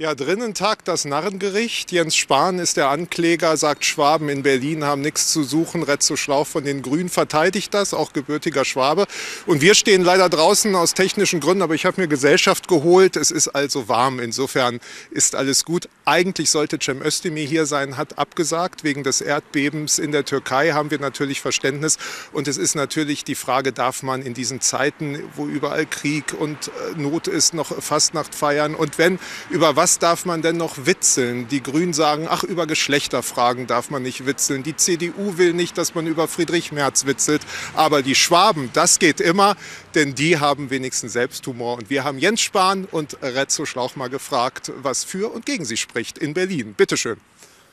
Ja, 0.00 0.14
drinnen 0.14 0.54
tagt 0.54 0.86
das 0.86 1.04
Narrengericht. 1.04 1.90
Jens 1.90 2.14
Spahn 2.14 2.60
ist 2.60 2.76
der 2.76 2.88
Ankläger, 2.88 3.56
sagt 3.56 3.84
Schwaben 3.84 4.28
in 4.28 4.44
Berlin 4.44 4.84
haben 4.84 5.00
nichts 5.00 5.32
zu 5.32 5.42
suchen. 5.42 5.82
Retzo 5.82 6.14
Schlauch 6.14 6.46
von 6.46 6.62
den 6.62 6.82
Grünen 6.82 7.08
verteidigt 7.08 7.74
das, 7.74 7.94
auch 7.94 8.12
gebürtiger 8.12 8.64
Schwabe. 8.64 9.06
Und 9.46 9.60
wir 9.60 9.74
stehen 9.74 10.04
leider 10.04 10.28
draußen 10.28 10.72
aus 10.76 10.94
technischen 10.94 11.40
Gründen, 11.40 11.62
aber 11.62 11.74
ich 11.74 11.84
habe 11.84 12.00
mir 12.00 12.06
Gesellschaft 12.06 12.68
geholt. 12.68 13.16
Es 13.16 13.32
ist 13.32 13.48
also 13.48 13.88
warm, 13.88 14.20
insofern 14.20 14.78
ist 15.10 15.34
alles 15.34 15.64
gut. 15.64 15.88
Eigentlich 16.04 16.50
sollte 16.50 16.78
Cem 16.80 17.02
Özdemir 17.02 17.48
hier 17.48 17.66
sein, 17.66 17.96
hat 17.96 18.18
abgesagt. 18.18 18.84
Wegen 18.84 19.02
des 19.02 19.20
Erdbebens 19.20 19.98
in 19.98 20.12
der 20.12 20.24
Türkei 20.24 20.70
haben 20.70 20.92
wir 20.92 21.00
natürlich 21.00 21.40
Verständnis. 21.40 21.98
Und 22.32 22.46
es 22.46 22.56
ist 22.56 22.76
natürlich 22.76 23.24
die 23.24 23.34
Frage, 23.34 23.72
darf 23.72 24.04
man 24.04 24.22
in 24.22 24.32
diesen 24.32 24.60
Zeiten, 24.60 25.20
wo 25.34 25.46
überall 25.46 25.86
Krieg 25.86 26.34
und 26.38 26.68
äh, 26.68 26.70
Not 26.96 27.26
ist, 27.26 27.52
noch 27.52 27.82
Fastnacht 27.82 28.36
feiern? 28.36 28.76
Und 28.76 28.96
wenn, 28.96 29.18
über 29.50 29.74
was 29.74 29.87
was 29.88 29.98
darf 29.98 30.26
man 30.26 30.42
denn 30.42 30.58
noch 30.58 30.84
witzeln? 30.84 31.48
Die 31.48 31.62
Grünen 31.62 31.94
sagen, 31.94 32.26
ach, 32.28 32.42
über 32.42 32.66
Geschlechterfragen 32.66 33.66
darf 33.66 33.88
man 33.88 34.02
nicht 34.02 34.26
witzeln. 34.26 34.62
Die 34.62 34.76
CDU 34.76 35.38
will 35.38 35.54
nicht, 35.54 35.78
dass 35.78 35.94
man 35.94 36.06
über 36.06 36.28
Friedrich 36.28 36.72
Merz 36.72 37.06
witzelt. 37.06 37.40
Aber 37.72 38.02
die 38.02 38.14
Schwaben, 38.14 38.68
das 38.74 38.98
geht 38.98 39.18
immer, 39.18 39.56
denn 39.94 40.14
die 40.14 40.38
haben 40.38 40.68
wenigstens 40.68 41.14
Selbsthumor. 41.14 41.78
Und 41.78 41.88
wir 41.88 42.04
haben 42.04 42.18
Jens 42.18 42.42
Spahn 42.42 42.84
und 42.84 43.16
Rezzo 43.22 43.64
Schlauch 43.64 43.96
mal 43.96 44.10
gefragt, 44.10 44.72
was 44.82 45.04
für 45.04 45.32
und 45.32 45.46
gegen 45.46 45.64
sie 45.64 45.78
spricht 45.78 46.18
in 46.18 46.34
Berlin. 46.34 46.74
Bitte 46.76 46.98
schön. 46.98 47.16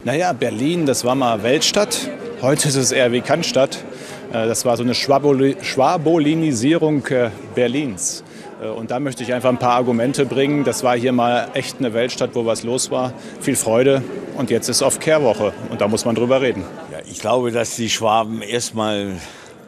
Naja, 0.06 0.32
Berlin, 0.32 0.86
das 0.86 1.04
war 1.04 1.16
mal 1.16 1.44
Weltstadt. 1.44 2.10
Heute 2.42 2.70
ist 2.70 2.76
es 2.76 2.94
eher 2.94 3.12
wie 3.12 3.20
Cannstatt. 3.20 3.84
Äh, 4.30 4.48
das 4.48 4.64
war 4.64 4.78
so 4.78 4.84
eine 4.84 4.96
Schwabolinisierung 4.96 7.06
äh, 7.08 7.32
Berlins. 7.56 8.24
Äh, 8.62 8.68
und 8.68 8.92
da 8.92 9.00
möchte 9.00 9.24
ich 9.24 9.34
einfach 9.34 9.50
ein 9.50 9.58
paar 9.58 9.74
Argumente 9.74 10.26
bringen. 10.26 10.64
Das 10.64 10.84
war 10.84 10.98
hier 10.98 11.12
mal 11.12 11.50
echt 11.54 11.80
eine 11.80 11.94
Weltstadt, 11.94 12.32
wo 12.34 12.46
was 12.46 12.64
los 12.64 12.92
war. 12.92 13.14
Viel 13.42 13.56
Freude. 13.56 14.04
Und 14.38 14.50
jetzt 14.50 14.70
ist 14.70 14.82
oft 14.82 15.00
Kehrwoche. 15.00 15.54
Und 15.70 15.82
da 15.82 15.88
muss 15.88 16.06
man 16.06 16.16
drüber 16.16 16.42
reden. 16.42 16.64
Ja, 16.92 17.00
ich 17.10 17.20
glaube, 17.20 17.52
dass 17.52 17.76
die 17.76 17.90
Schwaben 17.90 18.42
erstmal 18.42 19.14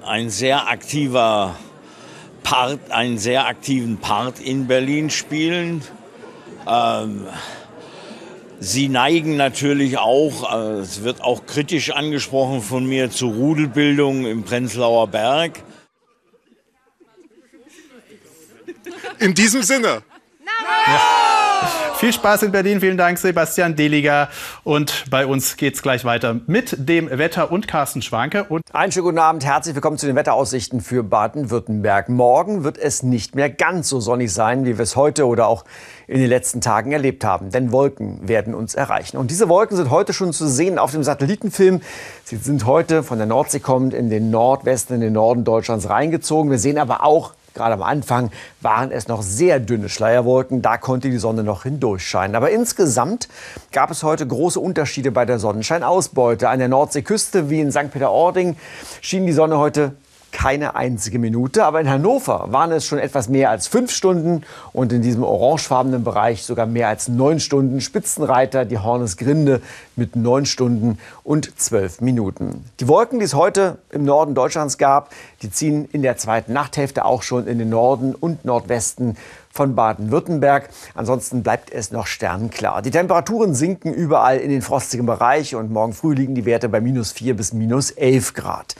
ein 0.06 0.30
sehr 0.30 0.70
aktiver 0.70 1.56
Part, 2.44 2.92
einen 2.92 3.18
sehr 3.18 3.48
aktiven 3.48 3.98
Part 3.98 4.40
in 4.40 4.68
Berlin 4.68 5.10
spielen. 5.10 5.82
Ähm, 6.68 7.28
Sie 8.60 8.90
neigen 8.90 9.38
natürlich 9.38 10.00
auch, 10.00 10.52
äh, 10.52 10.80
es 10.80 11.04
wird 11.04 11.22
auch 11.22 11.46
kritisch 11.46 11.92
angesprochen 11.92 12.62
von 12.62 12.88
mir, 12.88 13.12
zu 13.12 13.28
Rudelbildung 13.28 14.26
im 14.26 14.44
Prenzlauer 14.44 15.08
Berg. 15.08 15.62
In 19.20 19.34
diesem 19.34 19.64
Sinne. 19.64 20.02
Ja. 20.86 21.28
Viel 21.96 22.14
Spaß 22.14 22.44
in 22.44 22.52
Berlin. 22.52 22.80
Vielen 22.80 22.98
Dank, 22.98 23.18
Sebastian 23.18 23.76
Deliger. 23.76 24.30
Und 24.64 25.06
bei 25.10 25.26
uns 25.26 25.58
geht 25.58 25.74
es 25.74 25.82
gleich 25.82 26.06
weiter 26.06 26.40
mit 26.46 26.76
dem 26.78 27.10
Wetter 27.10 27.52
und 27.52 27.68
Carsten 27.68 28.04
Schwanke. 28.04 28.44
Und 28.44 28.62
Einen 28.76 28.92
schönen 28.92 29.06
guten 29.06 29.18
Abend. 29.18 29.44
Herzlich 29.44 29.74
willkommen 29.74 29.98
zu 29.98 30.06
den 30.06 30.16
Wetteraussichten 30.16 30.82
für 30.82 31.02
Baden-Württemberg. 31.02 32.10
Morgen 32.10 32.64
wird 32.64 32.78
es 32.78 33.02
nicht 33.02 33.34
mehr 33.34 33.50
ganz 33.50 33.90
so 33.90 34.00
sonnig 34.00 34.32
sein, 34.32 34.66
wie 34.66 34.78
wir 34.78 34.84
es 34.84 34.96
heute 34.96 35.26
oder 35.26 35.48
auch 35.48 35.66
in 36.06 36.20
den 36.20 36.30
letzten 36.30 36.62
Tagen 36.62 36.92
erlebt 36.92 37.26
haben. 37.26 37.50
Denn 37.50 37.72
Wolken 37.72 38.28
werden 38.28 38.54
uns 38.54 38.76
erreichen. 38.76 39.18
Und 39.18 39.32
diese 39.32 39.50
Wolken 39.50 39.76
sind 39.76 39.90
heute 39.90 40.14
schon 40.14 40.34
zu 40.34 40.48
sehen 40.48 40.78
auf 40.78 40.92
dem 40.92 41.04
Satellitenfilm. 41.04 41.82
Sie 42.24 42.36
sind 42.36 42.68
heute 42.68 43.02
von 43.02 43.18
der 43.18 43.26
Nordsee 43.26 43.60
kommend 43.60 43.96
in 43.96 44.12
den 44.12 44.30
Nordwesten, 44.30 44.98
in 44.98 45.02
den 45.02 45.14
Norden 45.14 45.44
Deutschlands 45.44 45.90
reingezogen. 45.90 46.52
Wir 46.52 46.60
sehen 46.60 46.78
aber 46.78 47.04
auch 47.04 47.34
Gerade 47.58 47.74
am 47.74 47.82
Anfang 47.82 48.30
waren 48.62 48.92
es 48.92 49.08
noch 49.08 49.24
sehr 49.24 49.60
dünne 49.60 49.90
Schleierwolken, 49.90 50.62
da 50.62 50.78
konnte 50.78 51.10
die 51.10 51.18
Sonne 51.18 51.44
noch 51.44 51.64
hindurchscheinen. 51.64 52.36
Aber 52.36 52.52
insgesamt 52.52 53.28
gab 53.72 53.90
es 53.90 54.04
heute 54.04 54.28
große 54.28 54.60
Unterschiede 54.60 55.10
bei 55.10 55.26
der 55.26 55.40
Sonnenscheinausbeute. 55.40 56.50
An 56.50 56.60
der 56.60 56.68
Nordseeküste 56.68 57.50
wie 57.50 57.60
in 57.60 57.72
St. 57.72 57.90
Peter-Ording 57.92 58.58
schien 59.02 59.26
die 59.26 59.34
Sonne 59.34 59.58
heute 59.58 59.94
keine 60.32 60.76
einzige 60.76 61.20
Minute. 61.20 61.66
Aber 61.66 61.82
in 61.82 61.90
Hannover 61.90 62.48
waren 62.52 62.72
es 62.72 62.86
schon 62.86 63.00
etwas 63.00 63.30
mehr 63.30 63.50
als 63.50 63.68
fünf 63.68 63.92
Stunden 63.92 64.44
und 64.74 64.94
in 64.94 65.02
diesem 65.02 65.24
orangefarbenen 65.24 66.04
Bereich 66.04 66.44
sogar 66.44 66.66
mehr 66.66 66.88
als 66.88 67.08
neun 67.08 67.40
Stunden. 67.40 67.82
Spitzenreiter 67.82 68.66
die 68.66 68.78
Hornesgrinde 68.78 69.62
mit 69.96 70.16
neun 70.16 70.46
Stunden 70.46 71.00
und 71.24 71.60
zwölf 71.60 72.02
Minuten. 72.02 72.66
Die 72.80 72.88
Wolken, 72.88 73.20
die 73.20 73.26
es 73.26 73.34
heute 73.34 73.78
im 73.90 74.04
Norden 74.04 74.36
Deutschlands 74.36 74.78
gab, 74.78 75.12
die 75.42 75.52
ziehen 75.52 75.88
in 75.92 76.02
der 76.02 76.18
zweiten 76.18 76.54
Nachthälfte 76.54 77.06
auch 77.06 77.24
schon 77.24 77.48
in 77.48 77.60
den 77.60 77.70
Norden 77.70 78.16
und 78.16 78.46
Nordwesten 78.46 79.18
von 79.58 79.76
Baden-Württemberg. 79.76 80.70
Ansonsten 80.94 81.42
bleibt 81.42 81.72
es 81.72 81.92
noch 81.92 82.06
sternklar. 82.06 82.84
Die 82.84 82.92
Temperaturen 82.92 83.56
sinken 83.56 83.92
überall 83.92 84.38
in 84.38 84.52
den 84.52 84.62
frostigen 84.62 85.08
Bereich 85.08 85.56
und 85.56 85.72
morgen 85.72 85.94
früh 85.94 86.14
liegen 86.14 86.36
die 86.36 86.46
Werte 86.46 86.70
bei 86.70 86.80
minus 86.80 87.12
4 87.12 87.36
bis 87.36 87.54
minus 87.54 87.90
11 87.90 88.36
Grad. 88.36 88.76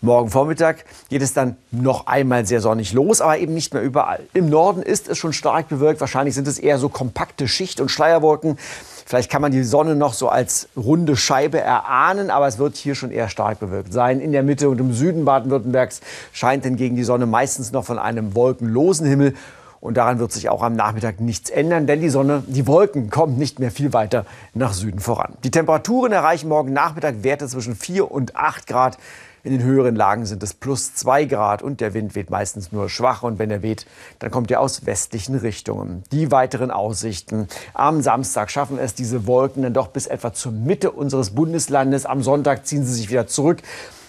Morgen 0.00 0.30
Vormittag 0.30 0.84
geht 1.10 1.20
es 1.20 1.34
dann 1.34 1.56
noch 1.70 2.06
einmal 2.06 2.46
sehr 2.46 2.62
sonnig 2.62 2.94
los, 2.94 3.20
aber 3.20 3.38
eben 3.38 3.52
nicht 3.52 3.74
mehr 3.74 3.82
überall. 3.82 4.20
Im 4.32 4.48
Norden 4.48 4.82
ist 4.82 5.06
es 5.06 5.18
schon 5.18 5.34
stark 5.34 5.68
bewölkt. 5.68 6.00
Wahrscheinlich 6.00 6.34
sind 6.34 6.48
es 6.48 6.58
eher 6.58 6.78
so 6.78 6.88
kompakte 6.88 7.46
Schicht- 7.46 7.80
und 7.80 7.90
Schleierwolken. 7.90 8.56
Vielleicht 9.04 9.30
kann 9.30 9.42
man 9.42 9.52
die 9.52 9.64
Sonne 9.64 9.94
noch 9.94 10.14
so 10.14 10.30
als 10.30 10.68
runde 10.76 11.16
Scheibe 11.16 11.60
erahnen, 11.60 12.30
aber 12.30 12.46
es 12.46 12.58
wird 12.58 12.76
hier 12.76 12.94
schon 12.94 13.10
eher 13.10 13.28
stark 13.28 13.60
bewölkt 13.60 13.92
sein. 13.92 14.20
In 14.20 14.32
der 14.32 14.42
Mitte 14.42 14.70
und 14.70 14.80
im 14.80 14.94
Süden 14.94 15.26
Baden-Württembergs 15.26 16.00
scheint 16.32 16.64
hingegen 16.64 16.96
die 16.96 17.04
Sonne 17.04 17.26
meistens 17.26 17.72
noch 17.72 17.84
von 17.84 17.98
einem 17.98 18.34
wolkenlosen 18.34 19.06
Himmel 19.06 19.34
und 19.82 19.96
daran 19.96 20.20
wird 20.20 20.30
sich 20.30 20.48
auch 20.48 20.62
am 20.62 20.76
Nachmittag 20.76 21.20
nichts 21.20 21.50
ändern, 21.50 21.88
denn 21.88 22.00
die 22.00 22.08
Sonne, 22.08 22.44
die 22.46 22.68
Wolken 22.68 23.10
kommen 23.10 23.36
nicht 23.36 23.58
mehr 23.58 23.72
viel 23.72 23.92
weiter 23.92 24.24
nach 24.54 24.74
Süden 24.74 25.00
voran. 25.00 25.34
Die 25.42 25.50
Temperaturen 25.50 26.12
erreichen 26.12 26.48
morgen 26.48 26.72
Nachmittag 26.72 27.24
Werte 27.24 27.48
zwischen 27.48 27.74
4 27.74 28.08
und 28.08 28.36
8 28.36 28.68
Grad. 28.68 28.96
In 29.42 29.50
den 29.50 29.64
höheren 29.64 29.96
Lagen 29.96 30.24
sind 30.24 30.40
es 30.44 30.54
plus 30.54 30.94
2 30.94 31.24
Grad 31.24 31.62
und 31.62 31.80
der 31.80 31.94
Wind 31.94 32.14
weht 32.14 32.30
meistens 32.30 32.70
nur 32.70 32.88
schwach. 32.88 33.24
Und 33.24 33.40
wenn 33.40 33.50
er 33.50 33.62
weht, 33.62 33.86
dann 34.20 34.30
kommt 34.30 34.52
er 34.52 34.60
aus 34.60 34.86
westlichen 34.86 35.34
Richtungen. 35.34 36.04
Die 36.12 36.30
weiteren 36.30 36.70
Aussichten. 36.70 37.48
Am 37.74 38.02
Samstag 38.02 38.52
schaffen 38.52 38.78
es 38.78 38.94
diese 38.94 39.26
Wolken 39.26 39.64
dann 39.64 39.74
doch 39.74 39.88
bis 39.88 40.06
etwa 40.06 40.32
zur 40.32 40.52
Mitte 40.52 40.92
unseres 40.92 41.30
Bundeslandes. 41.30 42.06
Am 42.06 42.22
Sonntag 42.22 42.66
ziehen 42.66 42.84
sie 42.84 42.94
sich 42.94 43.10
wieder 43.10 43.26
zurück. 43.26 43.62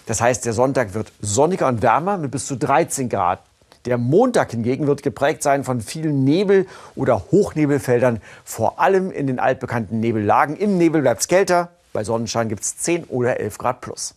Das 0.06 0.22
heißt, 0.22 0.46
der 0.46 0.54
Sonntag 0.54 0.94
wird 0.94 1.12
sonniger 1.20 1.68
und 1.68 1.82
wärmer 1.82 2.20
mit 2.20 2.30
bis 2.30 2.46
zu 2.46 2.58
13 2.58 3.10
Grad. 3.10 3.40
Der 3.86 3.98
Montag 3.98 4.52
hingegen 4.52 4.88
wird 4.88 5.04
geprägt 5.04 5.44
sein 5.44 5.66
von 5.66 5.82
vielen 5.82 6.24
Nebel- 6.24 6.68
oder 6.96 7.26
Hochnebelfeldern, 7.32 8.22
vor 8.46 8.80
allem 8.80 9.12
in 9.12 9.28
den 9.28 9.40
altbekannten 9.40 10.00
Nebellagen. 10.00 10.56
Im 10.56 10.78
Nebel 10.78 11.02
bleibt 11.02 11.22
es 11.22 11.28
kälter, 11.28 11.70
bei 11.92 12.06
Sonnenschein 12.06 12.48
gibt 12.48 12.64
es 12.64 12.78
10 12.78 13.06
oder 13.06 13.40
11 13.40 13.58
Grad 13.58 13.82
plus. 13.82 14.16